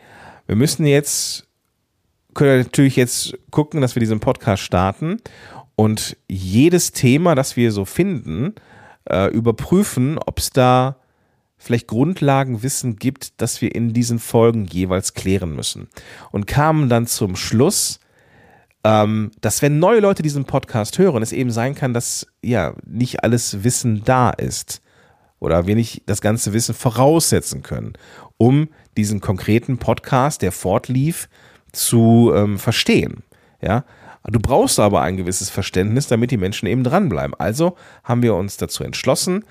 wir 0.49 0.57
müssen 0.57 0.87
jetzt, 0.87 1.47
können 2.35 2.62
natürlich 2.64 2.97
jetzt 2.97 3.38
gucken, 3.52 3.81
dass 3.81 3.95
wir 3.95 4.00
diesen 4.00 4.19
Podcast 4.19 4.64
starten 4.64 5.21
und 5.76 6.17
jedes 6.26 6.90
Thema, 6.90 7.37
das 7.37 7.57
wir 7.57 7.71
so 7.71 7.85
finden, 7.85 8.57
äh, 9.09 9.31
überprüfen, 9.31 10.19
ob 10.19 10.40
es 10.40 10.50
da 10.50 10.97
vielleicht 11.59 11.88
Grundlagenwissen 11.88 12.97
gibt, 12.97 13.41
das 13.41 13.61
wir 13.61 13.75
in 13.75 13.93
diesen 13.93 14.19
Folgen 14.19 14.65
jeweils 14.67 15.15
klären 15.15 15.55
müssen. 15.55 15.88
Und 16.31 16.47
kamen 16.47 16.88
dann 16.88 17.07
zum 17.07 17.37
Schluss, 17.37 18.00
ähm, 18.85 19.33
dass 19.41 19.61
wenn 19.61 19.79
neue 19.79 20.00
Leute 20.00 20.23
diesen 20.23 20.45
Podcast 20.45 20.99
hören, 20.99 21.23
es 21.23 21.33
eben 21.33 21.50
sein 21.50 21.75
kann, 21.75 21.93
dass 21.93 22.27
ja 22.43 22.75
nicht 22.87 23.25
alles 23.25 23.65
Wissen 23.65 24.03
da 24.05 24.31
ist 24.31 24.81
oder 25.41 25.67
wir 25.67 25.75
nicht 25.75 26.03
das 26.07 26.21
ganze 26.21 26.53
Wissen 26.53 26.75
voraussetzen 26.75 27.62
können, 27.62 27.95
um 28.37 28.69
diesen 28.97 29.21
konkreten 29.21 29.79
Podcast, 29.79 30.43
der 30.43 30.53
fortlief, 30.53 31.29
zu 31.73 32.33
ähm, 32.35 32.59
verstehen. 32.59 33.23
Ja, 33.61 33.85
Du 34.31 34.41
brauchst 34.41 34.79
aber 34.79 35.00
ein 35.00 35.17
gewisses 35.17 35.49
Verständnis, 35.49 36.07
damit 36.07 36.31
die 36.31 36.37
Menschen 36.37 36.67
eben 36.67 36.85
dranbleiben. 36.85 37.35
Also 37.38 37.77
haben 38.05 38.23
wir 38.23 38.35
uns 38.35 38.59
dazu 38.59 38.85
entschlossen, 38.85 39.45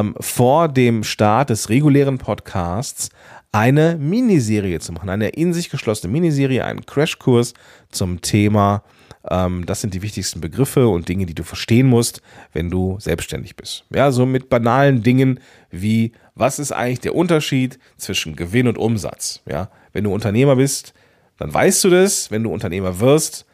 ähm, 0.00 0.14
vor 0.20 0.68
dem 0.68 1.04
Start 1.04 1.50
des 1.50 1.68
regulären 1.68 2.18
Podcasts 2.18 3.10
eine 3.52 3.96
Miniserie 3.96 4.80
zu 4.80 4.92
machen, 4.92 5.08
eine 5.08 5.28
in 5.28 5.52
sich 5.52 5.70
geschlossene 5.70 6.12
Miniserie, 6.12 6.64
einen 6.64 6.84
Crashkurs 6.84 7.54
zum 7.90 8.20
Thema. 8.20 8.82
Ähm, 9.28 9.64
das 9.66 9.80
sind 9.80 9.94
die 9.94 10.02
wichtigsten 10.02 10.40
Begriffe 10.40 10.88
und 10.88 11.08
Dinge, 11.08 11.26
die 11.26 11.34
du 11.34 11.44
verstehen 11.44 11.86
musst, 11.86 12.20
wenn 12.52 12.70
du 12.70 12.98
selbstständig 12.98 13.56
bist. 13.56 13.84
Ja, 13.94 14.10
so 14.10 14.26
mit 14.26 14.48
banalen 14.48 15.02
Dingen 15.02 15.40
wie, 15.70 16.12
was 16.34 16.58
ist 16.58 16.72
eigentlich 16.72 17.00
der 17.00 17.14
Unterschied 17.14 17.78
zwischen 17.96 18.34
Gewinn 18.34 18.66
und 18.66 18.78
Umsatz? 18.78 19.40
Ja, 19.48 19.70
wenn 19.92 20.04
du 20.04 20.12
Unternehmer 20.12 20.56
bist, 20.56 20.94
dann 21.38 21.54
weißt 21.54 21.84
du 21.84 21.90
das. 21.90 22.30
Wenn 22.30 22.42
du 22.42 22.52
Unternehmer 22.52 22.98
wirst, 22.98 23.46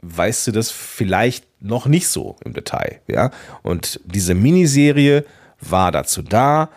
weißt 0.00 0.46
du 0.46 0.52
das 0.52 0.70
vielleicht 0.70 1.46
noch 1.60 1.86
nicht 1.86 2.08
so 2.08 2.36
im 2.44 2.54
Detail. 2.54 3.00
Ja, 3.06 3.30
und 3.62 4.00
diese 4.04 4.34
Miniserie 4.34 5.24
war 5.62 5.92
dazu 5.92 6.22
da, 6.22 6.70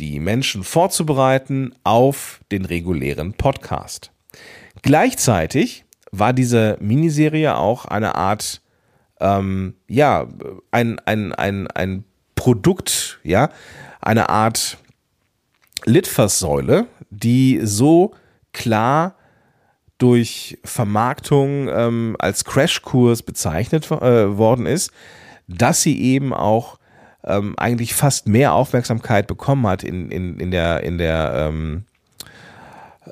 die 0.00 0.18
Menschen 0.18 0.64
vorzubereiten 0.64 1.74
auf 1.84 2.40
den 2.50 2.64
regulären 2.64 3.34
Podcast. 3.34 4.10
Gleichzeitig 4.82 5.84
war 6.10 6.32
diese 6.32 6.76
Miniserie 6.80 7.56
auch 7.56 7.84
eine 7.84 8.14
Art, 8.14 8.62
ähm, 9.20 9.74
ja, 9.86 10.26
ein, 10.70 10.98
ein, 11.00 11.32
ein, 11.34 11.66
ein 11.68 12.04
Produkt, 12.34 13.20
ja, 13.22 13.50
eine 14.00 14.30
Art 14.30 14.78
Litfaßsäule, 15.84 16.86
die 17.10 17.60
so 17.62 18.14
klar 18.52 19.16
durch 19.98 20.58
Vermarktung 20.64 21.68
ähm, 21.68 22.16
als 22.18 22.44
Crashkurs 22.46 23.22
bezeichnet 23.22 23.90
äh, 23.90 24.36
worden 24.36 24.64
ist, 24.64 24.90
dass 25.46 25.82
sie 25.82 26.00
eben 26.00 26.32
auch 26.32 26.79
ähm, 27.24 27.54
eigentlich 27.58 27.94
fast 27.94 28.28
mehr 28.28 28.52
Aufmerksamkeit 28.52 29.26
bekommen 29.26 29.66
hat 29.66 29.82
in, 29.82 30.10
in, 30.10 30.38
in 30.38 30.50
der, 30.50 30.82
in 30.82 30.98
der, 30.98 31.32
ähm, 31.36 31.84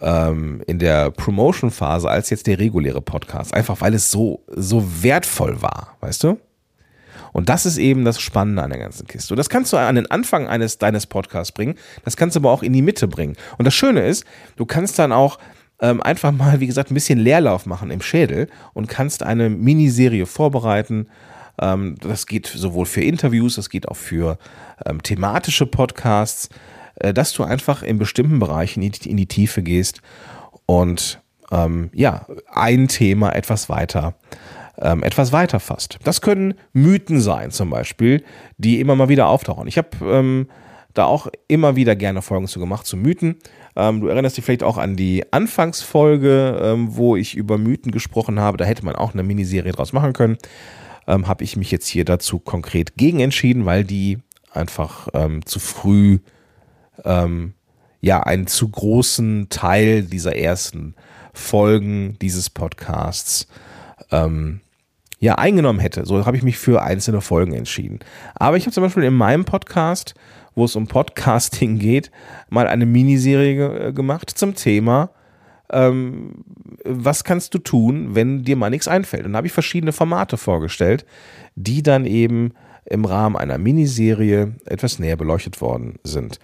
ähm, 0.00 0.62
in 0.66 0.78
der 0.78 1.10
Promotion-Phase 1.10 2.08
als 2.08 2.30
jetzt 2.30 2.46
der 2.46 2.58
reguläre 2.58 3.00
Podcast. 3.00 3.54
Einfach 3.54 3.80
weil 3.80 3.94
es 3.94 4.10
so, 4.10 4.42
so 4.48 5.02
wertvoll 5.02 5.60
war, 5.62 5.96
weißt 6.00 6.24
du? 6.24 6.38
Und 7.32 7.48
das 7.48 7.66
ist 7.66 7.78
eben 7.78 8.04
das 8.04 8.20
Spannende 8.20 8.62
an 8.62 8.70
der 8.70 8.78
ganzen 8.78 9.06
Kiste. 9.06 9.34
Und 9.34 9.36
das 9.36 9.50
kannst 9.50 9.72
du 9.72 9.76
an 9.76 9.94
den 9.94 10.10
Anfang 10.10 10.48
eines 10.48 10.78
deines 10.78 11.06
Podcasts 11.06 11.52
bringen, 11.52 11.74
das 12.04 12.16
kannst 12.16 12.36
du 12.36 12.40
aber 12.40 12.50
auch 12.50 12.62
in 12.62 12.72
die 12.72 12.82
Mitte 12.82 13.06
bringen. 13.06 13.36
Und 13.58 13.64
das 13.66 13.74
Schöne 13.74 14.06
ist, 14.06 14.24
du 14.56 14.66
kannst 14.66 14.98
dann 14.98 15.12
auch 15.12 15.38
ähm, 15.80 16.02
einfach 16.02 16.32
mal, 16.32 16.60
wie 16.60 16.66
gesagt, 16.66 16.90
ein 16.90 16.94
bisschen 16.94 17.18
Leerlauf 17.18 17.66
machen 17.66 17.90
im 17.90 18.00
Schädel 18.00 18.48
und 18.72 18.88
kannst 18.88 19.22
eine 19.22 19.50
Miniserie 19.50 20.26
vorbereiten, 20.26 21.08
ähm, 21.60 21.96
das 22.00 22.26
geht 22.26 22.46
sowohl 22.46 22.86
für 22.86 23.02
Interviews, 23.02 23.56
das 23.56 23.70
geht 23.70 23.88
auch 23.88 23.96
für 23.96 24.38
ähm, 24.86 25.02
thematische 25.02 25.66
Podcasts, 25.66 26.48
äh, 26.96 27.12
dass 27.12 27.32
du 27.32 27.44
einfach 27.44 27.82
in 27.82 27.98
bestimmten 27.98 28.38
Bereichen 28.38 28.82
in 28.82 28.92
die, 28.92 29.10
in 29.10 29.16
die 29.16 29.26
Tiefe 29.26 29.62
gehst 29.62 30.02
und 30.66 31.20
ähm, 31.50 31.90
ja, 31.94 32.26
ein 32.52 32.88
Thema 32.88 33.34
etwas 33.34 33.68
weiter 33.68 34.14
ähm, 34.80 35.02
etwas 35.02 35.32
weiter 35.32 35.60
fasst. 35.60 35.98
Das 36.04 36.20
können 36.20 36.54
Mythen 36.72 37.20
sein, 37.20 37.50
zum 37.50 37.70
Beispiel, 37.70 38.22
die 38.58 38.80
immer 38.80 38.94
mal 38.94 39.08
wieder 39.08 39.26
auftauchen. 39.26 39.66
Ich 39.66 39.76
habe 39.76 39.88
ähm, 40.02 40.48
da 40.94 41.04
auch 41.04 41.28
immer 41.48 41.76
wieder 41.76 41.96
gerne 41.96 42.22
Folgen 42.22 42.46
zu 42.46 42.60
gemacht, 42.60 42.86
zu 42.86 42.96
Mythen. 42.96 43.36
Ähm, 43.76 44.00
du 44.00 44.08
erinnerst 44.08 44.36
dich 44.36 44.44
vielleicht 44.44 44.62
auch 44.62 44.78
an 44.78 44.96
die 44.96 45.24
Anfangsfolge, 45.32 46.60
ähm, 46.62 46.96
wo 46.96 47.16
ich 47.16 47.36
über 47.36 47.58
Mythen 47.58 47.92
gesprochen 47.92 48.40
habe. 48.40 48.56
Da 48.56 48.64
hätte 48.64 48.84
man 48.84 48.94
auch 48.94 49.14
eine 49.14 49.22
Miniserie 49.22 49.72
draus 49.72 49.92
machen 49.92 50.12
können 50.12 50.38
ähm, 51.08 51.26
habe 51.26 51.42
ich 51.42 51.56
mich 51.56 51.72
jetzt 51.72 51.88
hier 51.88 52.04
dazu 52.04 52.38
konkret 52.38 52.96
gegen 52.96 53.18
entschieden, 53.18 53.66
weil 53.66 53.82
die 53.82 54.18
einfach 54.52 55.08
ähm, 55.14 55.44
zu 55.44 55.58
früh 55.58 56.18
ähm, 57.04 57.54
ja 58.00 58.20
einen 58.20 58.46
zu 58.46 58.68
großen 58.68 59.48
Teil 59.48 60.02
dieser 60.02 60.36
ersten 60.36 60.94
Folgen 61.32 62.16
dieses 62.20 62.50
Podcasts 62.50 63.48
ähm, 64.12 64.60
ja 65.18 65.36
eingenommen 65.36 65.80
hätte. 65.80 66.04
So 66.04 66.24
habe 66.26 66.36
ich 66.36 66.42
mich 66.42 66.58
für 66.58 66.82
einzelne 66.82 67.22
Folgen 67.22 67.54
entschieden. 67.54 68.00
Aber 68.34 68.56
ich 68.56 68.64
habe 68.64 68.72
zum 68.72 68.84
Beispiel 68.84 69.04
in 69.04 69.14
meinem 69.14 69.44
Podcast, 69.44 70.14
wo 70.54 70.64
es 70.64 70.76
um 70.76 70.86
Podcasting 70.86 71.78
geht, 71.78 72.10
mal 72.50 72.68
eine 72.68 72.86
Miniserie 72.86 73.54
ge 73.54 73.92
gemacht 73.92 74.30
zum 74.30 74.54
Thema 74.54 75.10
ähm, 75.70 76.44
was 76.84 77.24
kannst 77.24 77.54
du 77.54 77.58
tun, 77.58 78.14
wenn 78.14 78.44
dir 78.44 78.56
mal 78.56 78.70
nichts 78.70 78.88
einfällt? 78.88 79.26
Und 79.26 79.32
da 79.32 79.38
habe 79.38 79.46
ich 79.46 79.52
verschiedene 79.52 79.92
Formate 79.92 80.36
vorgestellt, 80.36 81.04
die 81.54 81.82
dann 81.82 82.06
eben 82.06 82.52
im 82.84 83.04
Rahmen 83.04 83.36
einer 83.36 83.58
Miniserie 83.58 84.54
etwas 84.64 84.98
näher 84.98 85.16
beleuchtet 85.16 85.60
worden 85.60 85.98
sind. 86.04 86.38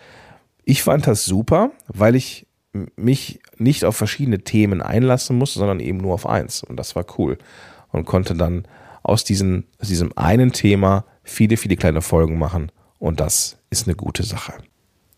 Ich 0.64 0.83
fand 0.83 1.07
das 1.07 1.25
super, 1.25 1.71
weil 1.88 2.16
ich 2.16 2.47
mich 2.97 3.40
nicht 3.57 3.85
auf 3.85 3.97
verschiedene 3.97 4.40
Themen 4.40 4.83
einlassen 4.83 5.38
musste, 5.38 5.59
sondern 5.59 5.81
eben 5.81 5.99
nur 5.99 6.14
auf 6.14 6.26
eins. 6.26 6.62
Und 6.62 6.76
das 6.76 6.97
war 6.97 7.07
cool. 7.19 7.38
Und 7.93 8.04
konnte 8.04 8.35
dann 8.35 8.66
aus, 9.02 9.25
diesen, 9.25 9.66
aus 9.81 9.88
diesem 9.88 10.16
einen 10.16 10.52
Thema 10.52 11.04
viele, 11.23 11.57
viele 11.57 11.76
kleine 11.76 12.02
Folgen 12.02 12.38
machen. 12.38 12.73
Und 12.99 13.21
das 13.21 13.59
ist 13.71 13.87
eine 13.87 13.95
gute 13.95 14.23
Sache. 14.23 14.54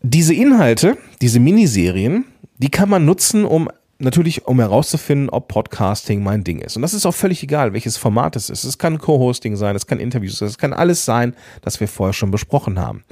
Diese 0.01 0.33
Inhalte, 0.33 0.97
diese 1.21 1.39
Miniserien, 1.39 2.25
die 2.57 2.69
kann 2.69 2.89
man 2.89 3.05
nutzen, 3.05 3.45
um 3.45 3.69
natürlich, 3.99 4.45
um 4.45 4.59
herauszufinden, 4.59 5.29
ob 5.29 5.47
Podcasting 5.47 6.23
mein 6.23 6.43
Ding 6.43 6.59
ist. 6.59 6.75
Und 6.75 6.81
das 6.81 6.93
ist 6.93 7.05
auch 7.05 7.13
völlig 7.13 7.43
egal, 7.43 7.73
welches 7.73 7.97
Format 7.97 8.35
es 8.35 8.49
ist. 8.49 8.63
Es 8.63 8.77
kann 8.77 8.97
Co-Hosting 8.97 9.55
sein, 9.55 9.75
es 9.75 9.87
kann 9.87 9.99
Interviews 9.99 10.37
sein, 10.37 10.47
es 10.47 10.57
kann 10.57 10.73
alles 10.73 11.05
sein, 11.05 11.35
das 11.61 11.79
wir 11.79 11.87
vorher 11.87 12.13
schon 12.13 12.31
besprochen 12.31 12.79
haben. 12.79 13.03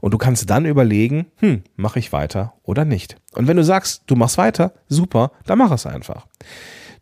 Und 0.00 0.14
du 0.14 0.18
kannst 0.18 0.48
dann 0.48 0.64
überlegen, 0.64 1.26
hm, 1.36 1.62
mache 1.76 1.98
ich 1.98 2.12
weiter 2.12 2.54
oder 2.62 2.84
nicht. 2.84 3.16
Und 3.34 3.48
wenn 3.48 3.56
du 3.56 3.64
sagst, 3.64 4.02
du 4.06 4.16
machst 4.16 4.38
weiter, 4.38 4.72
super, 4.88 5.32
dann 5.46 5.58
mach 5.58 5.72
es 5.72 5.86
einfach. 5.86 6.26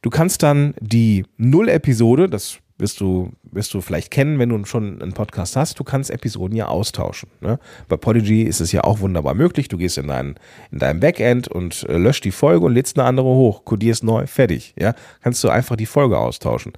Du 0.03 0.11
kannst 0.11 0.43
dann 0.43 0.75
die 0.81 1.25
Null-Episode, 1.37 2.29
das 2.29 2.59
wirst 2.79 3.01
du, 3.01 3.33
wirst 3.43 3.75
du 3.75 3.81
vielleicht 3.81 4.11
kennen, 4.11 4.39
wenn 4.39 4.49
du 4.49 4.65
schon 4.65 5.03
einen 5.03 5.13
Podcast 5.13 5.57
hast. 5.57 5.79
Du 5.79 5.85
kannst 5.85 6.11
Episoden 6.11 6.57
ja 6.57 6.69
austauschen. 6.69 7.29
Ne? 7.41 7.59
Bei 7.89 7.97
Podigy 7.97 8.43
ist 8.43 8.61
es 8.61 8.73
ja 8.73 8.85
auch 8.85 9.01
wunderbar 9.01 9.35
möglich. 9.35 9.69
Du 9.69 9.77
gehst 9.77 9.99
in 9.99 10.09
dein, 10.09 10.37
in 10.71 10.79
dein 10.79 11.01
Backend 11.01 11.49
und 11.49 11.85
äh, 11.89 11.99
löscht 11.99 12.25
die 12.25 12.31
Folge 12.31 12.65
und 12.65 12.75
lädst 12.75 12.99
eine 12.99 13.07
andere 13.07 13.27
hoch, 13.27 13.65
kodierst 13.65 14.05
neu, 14.05 14.27
fertig. 14.27 14.75
Ja? 14.79 14.95
Kannst 15.23 15.43
du 15.43 15.49
einfach 15.49 15.77
die 15.77 15.87
Folge 15.87 16.19
austauschen 16.19 16.73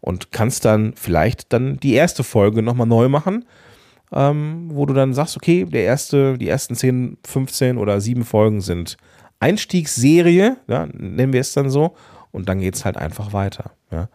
und 0.00 0.32
kannst 0.32 0.64
dann 0.64 0.94
vielleicht 0.96 1.52
dann 1.52 1.78
die 1.78 1.94
erste 1.94 2.24
Folge 2.24 2.62
nochmal 2.62 2.86
neu 2.86 3.08
machen, 3.08 3.44
ähm, 4.12 4.70
wo 4.72 4.84
du 4.84 4.94
dann 4.94 5.14
sagst, 5.14 5.36
okay, 5.36 5.64
der 5.64 5.84
erste, 5.84 6.36
die 6.38 6.48
ersten 6.48 6.74
10, 6.74 7.18
15 7.24 7.78
oder 7.78 8.00
7 8.00 8.24
Folgen 8.24 8.60
sind 8.60 8.96
Einstiegsserie, 9.40 10.56
ja, 10.68 10.86
nennen 10.92 11.32
wir 11.32 11.40
es 11.40 11.52
dann 11.52 11.70
so, 11.70 11.94
und 12.30 12.48
dann 12.48 12.60
geht 12.60 12.74
es 12.74 12.84
halt 12.84 12.96
einfach 12.96 13.32
weiter. 13.32 13.72
Ja. 13.90 14.08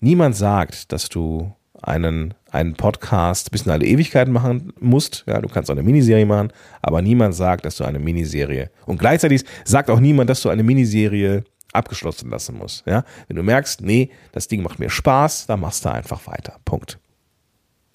Niemand 0.00 0.36
sagt, 0.36 0.92
dass 0.92 1.08
du 1.08 1.52
einen, 1.82 2.34
einen 2.50 2.74
Podcast 2.74 3.50
bis 3.50 3.62
in 3.62 3.72
alle 3.72 3.84
Ewigkeit 3.84 4.28
machen 4.28 4.72
musst. 4.80 5.24
Ja, 5.26 5.40
du 5.40 5.48
kannst 5.48 5.70
auch 5.70 5.74
eine 5.74 5.82
Miniserie 5.82 6.26
machen, 6.26 6.52
aber 6.82 7.02
niemand 7.02 7.34
sagt, 7.34 7.64
dass 7.64 7.76
du 7.76 7.84
eine 7.84 7.98
Miniserie 7.98 8.70
und 8.86 8.98
gleichzeitig 8.98 9.44
sagt 9.64 9.90
auch 9.90 10.00
niemand, 10.00 10.30
dass 10.30 10.42
du 10.42 10.48
eine 10.48 10.62
Miniserie 10.62 11.44
abgeschlossen 11.72 12.30
lassen 12.30 12.56
musst. 12.56 12.86
Ja, 12.86 13.04
wenn 13.26 13.36
du 13.36 13.42
merkst, 13.42 13.80
nee, 13.82 14.10
das 14.32 14.48
Ding 14.48 14.62
macht 14.62 14.78
mir 14.78 14.90
Spaß, 14.90 15.46
dann 15.46 15.60
machst 15.60 15.84
du 15.84 15.92
einfach 15.92 16.26
weiter. 16.26 16.56
Punkt. 16.64 16.98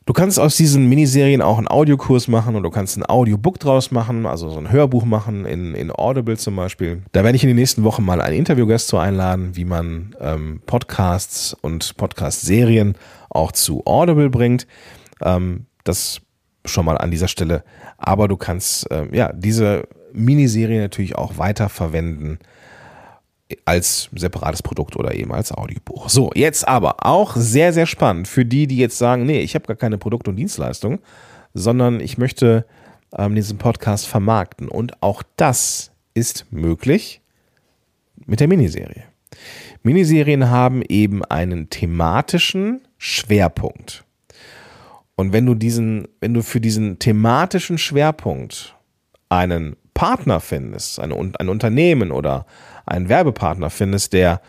Du 0.06 0.12
kannst 0.12 0.38
aus 0.38 0.58
diesen 0.58 0.90
Miniserien 0.90 1.42
auch 1.42 1.58
einen 1.58 1.70
Audiokurs 1.70 2.28
machen 2.28 2.56
und 2.56 2.64
du 2.64 2.70
kannst 2.70 2.98
ein 2.98 3.06
Audiobook 3.06 3.58
draus 3.60 3.90
machen, 3.90 4.26
also 4.26 4.50
so 4.50 4.60
ein 4.60 4.70
Hörbuch 4.70 5.06
machen 5.06 5.46
in, 5.46 5.76
in 5.76 5.92
Audible 5.92 6.36
zum 6.38 6.58
Beispiel. 6.58 7.04
Da 7.14 7.24
werde 7.24 7.38
ich 7.38 7.44
in 7.44 7.48
den 7.48 7.56
nächsten 7.56 7.84
Wochen 7.86 8.04
mal 8.04 8.22
einen 8.22 8.36
Interviewgast 8.36 8.90
zu 8.90 8.98
einladen, 8.98 9.56
wie 9.56 9.64
man 9.64 10.14
ähm, 10.20 10.62
Podcasts 10.66 11.54
und 11.54 11.96
Podcast-Serien 11.96 12.96
auch 13.30 13.54
zu 13.54 13.86
Audible 13.86 14.30
bringt. 14.30 14.68
Ähm, 15.22 15.68
das 15.86 16.20
schon 16.66 16.86
mal 16.86 16.98
an 16.98 17.12
dieser 17.12 17.30
Stelle. 17.30 17.64
Aber 17.98 18.28
du 18.28 18.36
kannst 18.36 18.92
äh, 18.92 19.08
ja 19.16 19.32
diese 19.32 19.88
Miniserie 20.12 20.82
natürlich 20.82 21.16
auch 21.16 21.38
weiter 21.38 21.70
verwenden 21.70 22.40
als 23.66 24.10
separates 24.16 24.64
Produkt 24.64 24.96
oder 24.96 25.14
eben 25.16 25.32
als 25.34 25.52
Audiobuch. 25.52 26.10
So, 26.10 26.32
jetzt 26.34 26.68
aber 26.68 27.06
auch 27.06 27.36
sehr, 27.36 27.74
sehr 27.74 27.86
spannend 27.86 28.28
für 28.28 28.46
die, 28.46 28.68
die 28.68 28.78
jetzt 28.78 28.98
sagen, 28.98 29.26
nee, 29.26 29.42
ich 29.42 29.56
habe 29.56 29.66
gar 29.68 29.76
keine 29.76 29.98
Produkt- 29.98 30.28
und 30.28 30.36
Dienstleistung, 30.36 31.00
sondern 31.54 32.00
ich 32.00 32.18
möchte 32.18 32.66
ähm, 33.18 33.36
diesen 33.36 33.58
Podcast 33.58 34.08
vermarkten. 34.08 34.68
Und 34.68 35.02
auch 35.02 35.24
das 35.36 35.92
ist 36.14 36.46
möglich 36.52 37.22
mit 38.26 38.40
der 38.40 38.48
Miniserie. 38.48 39.04
Miniserien 39.84 40.50
haben 40.50 40.82
eben 40.88 41.24
einen 41.26 41.70
thematischen 41.70 42.82
Schwerpunkt. 42.98 44.06
Und 45.16 45.34
wenn 45.34 45.46
du 45.46 45.56
diesen, 45.56 46.08
wenn 46.22 46.34
du 46.34 46.42
für 46.42 46.62
diesen 46.62 47.00
thematischen 47.00 47.78
Schwerpunkt 47.78 48.76
einen 49.30 49.76
Partner 49.94 50.40
findest, 50.40 51.00
ein, 51.00 51.36
ein 51.36 51.50
Unternehmen 51.50 52.12
oder 52.12 52.46
einen 52.86 53.10
Werbepartner 53.10 53.70
findest, 53.70 54.14
der 54.14 54.42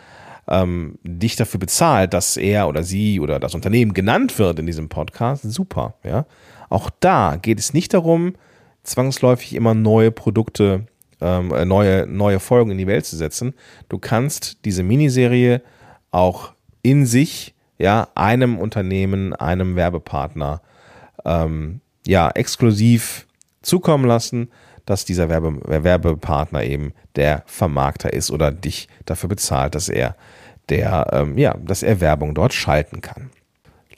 ähm, 0.47 0.99
dich 1.03 1.35
dafür 1.35 1.59
bezahlt, 1.59 2.13
dass 2.13 2.37
er 2.37 2.67
oder 2.67 2.83
sie 2.83 3.19
oder 3.19 3.39
das 3.39 3.55
Unternehmen 3.55 3.93
genannt 3.93 4.37
wird 4.37 4.59
in 4.59 4.65
diesem 4.65 4.89
Podcast, 4.89 5.43
super. 5.43 5.95
Ja? 6.03 6.25
Auch 6.69 6.89
da 6.99 7.37
geht 7.41 7.59
es 7.59 7.73
nicht 7.73 7.93
darum, 7.93 8.35
zwangsläufig 8.83 9.55
immer 9.55 9.73
neue 9.73 10.11
Produkte, 10.11 10.85
ähm, 11.21 11.51
äh, 11.53 11.65
neue, 11.65 12.05
neue 12.07 12.39
Folgen 12.39 12.71
in 12.71 12.77
die 12.77 12.87
Welt 12.87 13.05
zu 13.05 13.15
setzen. 13.15 13.53
Du 13.89 13.97
kannst 13.97 14.65
diese 14.65 14.83
Miniserie 14.83 15.61
auch 16.11 16.53
in 16.81 17.05
sich 17.05 17.55
ja, 17.77 18.07
einem 18.15 18.57
Unternehmen, 18.57 19.33
einem 19.33 19.75
Werbepartner 19.75 20.61
ähm, 21.25 21.81
ja, 22.05 22.29
exklusiv 22.29 23.27
zukommen 23.61 24.05
lassen 24.05 24.49
dass 24.85 25.05
dieser 25.05 25.29
Werbe, 25.29 25.59
Werbepartner 25.65 26.63
eben 26.63 26.93
der 27.15 27.43
Vermarkter 27.45 28.13
ist 28.13 28.31
oder 28.31 28.51
dich 28.51 28.87
dafür 29.05 29.29
bezahlt, 29.29 29.75
dass 29.75 29.89
er 29.89 30.15
der, 30.69 31.07
ähm, 31.13 31.37
ja, 31.37 31.55
dass 31.57 31.83
er 31.83 32.01
Werbung 32.01 32.33
dort 32.33 32.53
schalten 32.53 33.01
kann. 33.01 33.29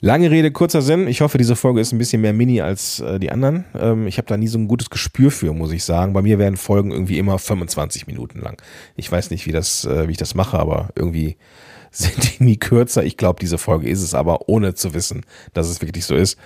Lange 0.00 0.30
Rede, 0.30 0.52
kurzer 0.52 0.80
Sinn. 0.80 1.08
Ich 1.08 1.22
hoffe, 1.22 1.38
diese 1.38 1.56
Folge 1.56 1.80
ist 1.80 1.92
ein 1.92 1.98
bisschen 1.98 2.22
mehr 2.22 2.32
Mini 2.32 2.60
als 2.60 3.00
äh, 3.00 3.18
die 3.18 3.32
anderen. 3.32 3.64
Ähm, 3.76 4.06
ich 4.06 4.16
habe 4.18 4.28
da 4.28 4.36
nie 4.36 4.46
so 4.46 4.56
ein 4.56 4.68
gutes 4.68 4.90
Gespür 4.90 5.32
für, 5.32 5.52
muss 5.52 5.72
ich 5.72 5.82
sagen. 5.82 6.12
Bei 6.12 6.22
mir 6.22 6.38
werden 6.38 6.56
Folgen 6.56 6.92
irgendwie 6.92 7.18
immer 7.18 7.38
25 7.38 8.06
Minuten 8.06 8.38
lang. 8.40 8.62
Ich 8.94 9.10
weiß 9.10 9.30
nicht, 9.30 9.46
wie, 9.46 9.52
das, 9.52 9.84
äh, 9.86 10.06
wie 10.06 10.12
ich 10.12 10.18
das 10.18 10.36
mache, 10.36 10.56
aber 10.56 10.90
irgendwie 10.94 11.36
sind 11.90 12.38
die 12.38 12.44
nie 12.44 12.56
kürzer. 12.58 13.02
Ich 13.02 13.16
glaube, 13.16 13.40
diese 13.40 13.58
Folge 13.58 13.88
ist 13.88 14.02
es 14.02 14.14
aber, 14.14 14.48
ohne 14.48 14.74
zu 14.74 14.94
wissen, 14.94 15.22
dass 15.52 15.68
es 15.68 15.80
wirklich 15.80 16.04
so 16.04 16.14
ist. 16.14 16.38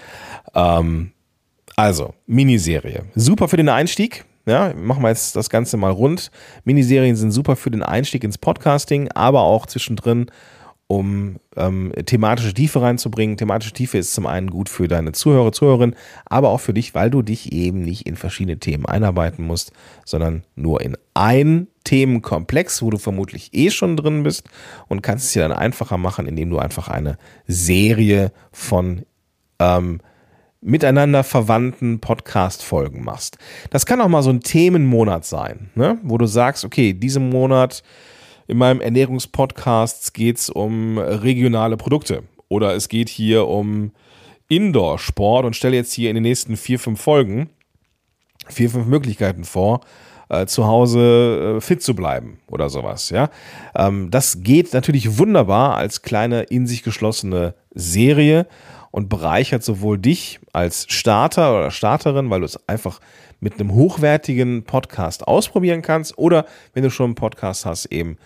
Ähm, 0.55 1.13
also, 1.77 2.15
Miniserie. 2.27 3.05
Super 3.15 3.49
für 3.49 3.59
den 3.59 3.69
Einstieg. 3.69 4.25
Ja, 4.45 4.75
machen 4.75 5.03
wir 5.03 5.09
jetzt 5.09 5.37
das 5.37 5.51
Ganze 5.51 5.77
mal 5.77 5.93
rund. 5.93 6.31
Miniserien 6.65 7.15
sind 7.15 7.31
super 7.31 7.55
für 7.55 7.71
den 7.71 7.83
Einstieg 7.83 8.25
ins 8.25 8.39
Podcasting, 8.39 9.09
aber 9.13 9.43
auch 9.43 9.67
zwischendrin, 9.67 10.27
um 10.89 11.37
ähm, 11.57 11.93
thematische 12.07 12.53
Tiefe 12.53 12.83
reinzubringen. 12.83 13.37
Thematische 13.37 13.73
Tiefe 13.73 13.99
ist 13.99 14.13
zum 14.13 14.27
einen 14.27 14.51
gut 14.51 14.69
für 14.69 14.89
deine 14.89 15.13
Zuhörer, 15.13 15.53
Zuhörerinnen, 15.53 15.95
aber 16.27 16.49
auch 16.49 16.61
für 16.61 16.75
dich, 16.75 16.93
weil 16.93 17.09
du 17.09 17.23
dich 17.23 17.53
eben 17.53 17.83
nicht 17.83 18.07
in 18.07 18.17
verschiedene 18.17 18.59
Themen 18.59 18.85
einarbeiten 18.85 19.47
musst, 19.47 19.73
sondern 20.05 20.43
nur 20.57 20.81
in 20.81 20.97
ein 21.15 21.69
Themenkomplex, 21.85 22.83
wo 22.83 22.91
du 22.91 22.99
vermutlich 22.99 23.55
eh 23.55 23.71
schon 23.71 23.97
drin 23.97 24.25
bist 24.25 24.49
und 24.89 25.03
kannst 25.03 25.27
es 25.27 25.33
dir 25.33 25.43
dann 25.43 25.53
einfacher 25.53 25.99
machen, 25.99 26.27
indem 26.27 26.51
du 26.51 26.59
einfach 26.59 26.89
eine 26.89 27.17
Serie 27.47 28.33
von 28.51 29.07
ähm, 29.61 30.01
miteinander 30.63 31.25
verwandten 31.25 32.01
Podcast-Folgen 32.01 33.05
machst. 33.05 33.37
Das 33.71 33.85
kann 33.85 34.01
auch 34.01 34.09
mal 34.09 34.23
so 34.23 34.31
ein 34.31 34.41
Themenmonat 34.41 35.25
sein, 35.25 35.71
ne? 35.75 35.99
wo 36.03 36.19
du 36.19 36.27
sagst, 36.27 36.65
okay, 36.65 36.93
diesen 36.93 37.29
Monat 37.29 37.83
in 38.47 38.59
meinem 38.59 38.81
Ernährungspodcast 38.81 40.15
geht 40.15 40.39
es 40.39 40.51
um 40.51 40.99
regionale 40.99 41.77
Produkte 41.77 42.23
oder 42.49 42.75
es 42.75 42.89
geht 42.89 43.09
hier 43.09 43.49
um 43.49 43.93
Indoor-Sport 44.49 45.45
und 45.45 45.57
stelle 45.57 45.77
jetzt 45.77 45.93
hier 45.93 46.11
in 46.11 46.15
den 46.15 46.23
nächsten 46.23 46.57
vier, 46.57 46.79
fünf 46.79 47.01
Folgen 47.01 47.51
vier, 48.49 48.71
fünf 48.71 48.87
Möglichkeiten 48.87 49.45
vor, 49.45 49.81
äh, 50.29 50.47
zu 50.47 50.67
Hause 50.67 51.57
äh, 51.57 51.61
fit 51.61 51.83
zu 51.83 51.95
bleiben 51.95 52.39
oder 52.49 52.71
sowas. 52.71 53.11
Ja, 53.11 53.31
ähm, 53.75 54.11
das 54.11 54.43
geht 54.43 54.73
natürlich 54.73 55.19
wunderbar 55.19 55.77
als 55.77 56.03
kleine 56.03 56.43
in 56.45 56.67
sich 56.67 56.83
geschlossene 56.83 57.55
Serie 57.75 58.47
und 58.93 59.09
bereichert 59.09 59.65
sowohl 59.65 59.99
dich 59.99 60.39
als 60.53 60.87
Starter 60.89 61.59
oder 61.59 61.71
Starterin, 61.73 62.31
weil 62.31 62.41
du 62.41 62.47
es 62.47 62.69
einfach 62.69 63.01
mit 63.41 63.55
einem 63.55 63.73
hochwertigen 63.73 64.63
Podcast 64.63 65.27
ausprobieren 65.27 65.83
kannst 65.83 66.17
oder 66.17 66.47
wenn 66.75 66.85
du 66.85 66.91
schon 66.91 67.07
einen 67.07 67.15
Podcast 67.17 67.67
hast, 67.67 67.87
eben 67.87 68.19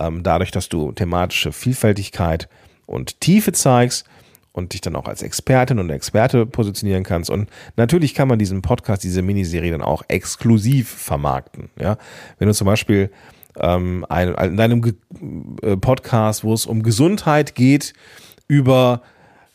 ähm, 0.00 0.24
dadurch, 0.24 0.50
dass 0.50 0.68
du 0.68 0.90
thematische 0.90 1.52
Vielfältigkeit 1.52 2.48
und 2.86 3.20
Tiefe 3.20 3.52
zeigst 3.52 4.04
und 4.52 4.72
dich 4.72 4.80
dann 4.80 4.96
auch 4.96 5.06
als 5.06 5.22
Expertin 5.22 5.78
und 5.78 5.90
Experte 5.90 6.46
positionieren 6.46 7.04
kannst. 7.04 7.28
Und 7.28 7.48
natürlich 7.76 8.14
kann 8.14 8.26
man 8.26 8.38
diesen 8.38 8.62
Podcast, 8.62 9.04
diese 9.04 9.22
Miniserie 9.22 9.72
dann 9.72 9.82
auch 9.82 10.02
exklusiv 10.08 10.88
vermarkten. 10.88 11.70
Ja, 11.78 11.98
wenn 12.38 12.48
du 12.48 12.54
zum 12.54 12.66
Beispiel 12.66 13.10
ähm, 13.60 14.06
ein, 14.08 14.34
in 14.34 14.56
deinem 14.56 14.96
äh, 15.62 15.76
Podcast, 15.76 16.44
wo 16.44 16.54
es 16.54 16.66
um 16.66 16.82
Gesundheit 16.82 17.54
geht, 17.54 17.92
über 18.48 19.02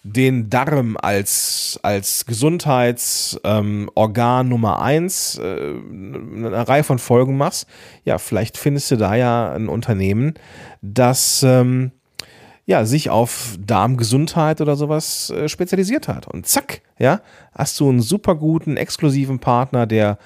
den 0.03 0.49
Darm 0.49 0.97
als, 0.97 1.79
als 1.83 2.25
Gesundheitsorgan 2.25 4.45
ähm, 4.45 4.49
Nummer 4.49 4.81
eins 4.81 5.38
äh, 5.38 5.41
eine 5.41 6.67
Reihe 6.67 6.83
von 6.83 6.99
Folgen 6.99 7.38
machst, 7.38 7.67
ja, 8.05 8.17
vielleicht 8.17 8.57
findest 8.57 8.91
du 8.91 8.97
da 8.97 9.15
ja 9.15 9.51
ein 9.51 9.67
Unternehmen, 9.67 10.35
das 10.81 11.43
ähm, 11.43 11.91
ja, 12.65 12.85
sich 12.85 13.09
auf 13.09 13.57
Darmgesundheit 13.59 14.62
oder 14.62 14.75
sowas 14.75 15.31
äh, 15.31 15.49
spezialisiert 15.49 16.07
hat. 16.07 16.27
Und 16.27 16.45
zack, 16.45 16.81
ja, 16.99 17.21
hast 17.51 17.79
du 17.79 17.89
einen 17.89 18.01
super 18.01 18.35
guten, 18.35 18.77
exklusiven 18.77 19.39
Partner, 19.39 19.88
der 19.88 20.19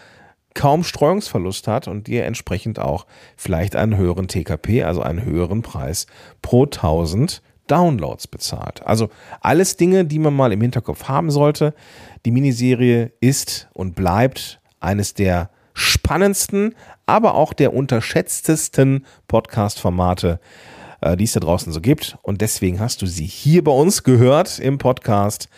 kaum 0.53 0.83
Streuungsverlust 0.83 1.67
hat 1.67 1.87
und 1.87 2.07
dir 2.07 2.25
entsprechend 2.25 2.79
auch 2.79 3.05
vielleicht 3.37 3.75
einen 3.75 3.97
höheren 3.97 4.27
TKP, 4.27 4.83
also 4.83 5.01
einen 5.01 5.23
höheren 5.23 5.61
Preis 5.61 6.07
pro 6.41 6.65
1000 6.65 7.41
Downloads 7.67 8.27
bezahlt. 8.27 8.85
Also 8.85 9.09
alles 9.41 9.77
Dinge, 9.77 10.05
die 10.05 10.19
man 10.19 10.35
mal 10.35 10.51
im 10.51 10.61
Hinterkopf 10.61 11.05
haben 11.05 11.31
sollte. 11.31 11.73
Die 12.25 12.31
Miniserie 12.31 13.11
ist 13.19 13.69
und 13.73 13.95
bleibt 13.95 14.59
eines 14.79 15.13
der 15.13 15.49
spannendsten, 15.73 16.75
aber 17.05 17.35
auch 17.35 17.53
der 17.53 17.73
unterschätztesten 17.73 19.05
Podcast-Formate, 19.27 20.39
äh, 21.01 21.17
die 21.17 21.23
es 21.23 21.33
da 21.33 21.39
draußen 21.39 21.73
so 21.73 21.81
gibt. 21.81 22.17
Und 22.21 22.41
deswegen 22.41 22.79
hast 22.79 23.01
du 23.01 23.05
sie 23.05 23.25
hier 23.25 23.63
bei 23.63 23.71
uns 23.71 24.03
gehört 24.03 24.59
im 24.59 24.77
Podcast. 24.77 25.49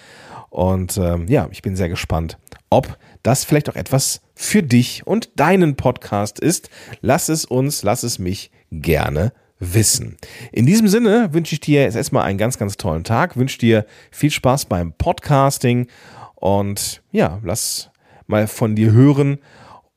Und 0.49 0.97
ähm, 0.97 1.27
ja, 1.27 1.47
ich 1.51 1.61
bin 1.61 1.75
sehr 1.75 1.89
gespannt, 1.89 2.37
ob 2.69 2.97
das 3.23 3.43
vielleicht 3.43 3.69
auch 3.69 3.75
etwas 3.75 4.21
für 4.35 4.63
dich 4.63 5.05
und 5.05 5.39
deinen 5.39 5.75
Podcast 5.75 6.39
ist. 6.39 6.69
Lass 7.01 7.29
es 7.29 7.45
uns, 7.45 7.83
lass 7.83 8.03
es 8.03 8.19
mich 8.19 8.51
gerne 8.71 9.33
wissen. 9.59 10.17
In 10.51 10.65
diesem 10.65 10.87
Sinne 10.87 11.29
wünsche 11.33 11.53
ich 11.53 11.59
dir 11.59 11.83
jetzt 11.83 11.95
erstmal 11.95 12.23
einen 12.23 12.37
ganz, 12.37 12.57
ganz 12.57 12.77
tollen 12.77 13.03
Tag, 13.03 13.37
wünsche 13.37 13.57
dir 13.57 13.85
viel 14.11 14.31
Spaß 14.31 14.65
beim 14.65 14.93
Podcasting 14.93 15.87
und 16.35 17.01
ja, 17.11 17.39
lass 17.43 17.89
mal 18.27 18.47
von 18.47 18.75
dir 18.75 18.91
hören 18.91 19.39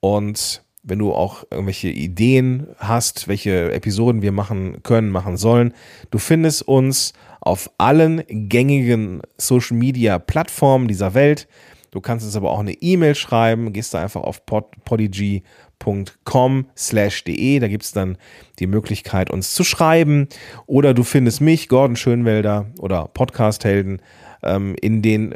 und 0.00 0.62
wenn 0.84 0.98
du 0.98 1.12
auch 1.12 1.44
irgendwelche 1.50 1.88
Ideen 1.88 2.68
hast, 2.78 3.28
welche 3.28 3.72
Episoden 3.72 4.22
wir 4.22 4.32
machen 4.32 4.82
können, 4.82 5.10
machen 5.10 5.36
sollen, 5.36 5.74
du 6.10 6.18
findest 6.18 6.66
uns 6.66 7.12
auf 7.40 7.70
allen 7.78 8.22
gängigen 8.28 9.20
Social 9.36 9.76
Media 9.76 10.18
Plattformen 10.18 10.88
dieser 10.88 11.14
Welt. 11.14 11.46
Du 11.90 12.00
kannst 12.00 12.24
uns 12.24 12.36
aber 12.36 12.50
auch 12.50 12.60
eine 12.60 12.72
E-Mail 12.72 13.14
schreiben, 13.14 13.72
gehst 13.72 13.94
da 13.94 14.02
einfach 14.02 14.22
auf 14.22 14.42
podigy.com 14.46 15.42
de. 15.84 17.58
Da 17.60 17.68
gibt 17.68 17.84
es 17.84 17.92
dann 17.92 18.16
die 18.58 18.66
Möglichkeit, 18.66 19.30
uns 19.30 19.54
zu 19.54 19.64
schreiben. 19.64 20.28
Oder 20.66 20.94
du 20.94 21.04
findest 21.04 21.40
mich, 21.40 21.68
Gordon 21.68 21.96
Schönwelder 21.96 22.66
oder 22.78 23.08
Podcast-Helden 23.08 24.02
ähm, 24.42 24.76
in 24.80 25.02
den, 25.02 25.34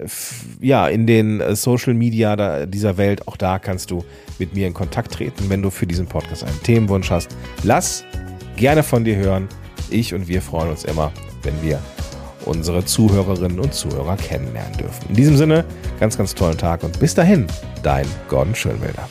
ja, 0.60 0.88
in 0.88 1.06
den 1.06 1.40
äh, 1.40 1.56
Social 1.56 1.94
Media 1.94 2.66
dieser 2.66 2.96
Welt. 2.96 3.26
Auch 3.28 3.36
da 3.36 3.58
kannst 3.58 3.90
du 3.90 4.04
mit 4.38 4.54
mir 4.54 4.66
in 4.66 4.74
Kontakt 4.74 5.12
treten, 5.12 5.48
wenn 5.48 5.62
du 5.62 5.70
für 5.70 5.86
diesen 5.86 6.06
Podcast 6.06 6.44
einen 6.44 6.62
Themenwunsch 6.62 7.10
hast. 7.10 7.34
Lass 7.62 8.04
gerne 8.56 8.82
von 8.82 9.04
dir 9.04 9.16
hören. 9.16 9.48
Ich 9.90 10.14
und 10.14 10.28
wir 10.28 10.40
freuen 10.40 10.70
uns 10.70 10.84
immer, 10.84 11.12
wenn 11.42 11.60
wir 11.62 11.80
unsere 12.46 12.84
Zuhörerinnen 12.84 13.60
und 13.60 13.74
Zuhörer 13.74 14.16
kennenlernen 14.16 14.76
dürfen. 14.76 15.08
In 15.08 15.14
diesem 15.14 15.36
Sinne, 15.36 15.64
ganz, 16.00 16.16
ganz 16.16 16.34
tollen 16.34 16.58
Tag 16.58 16.82
und 16.82 16.98
bis 16.98 17.14
dahin, 17.14 17.46
dein 17.82 18.06
Gordon 18.28 18.54
Schönwälder. 18.54 19.08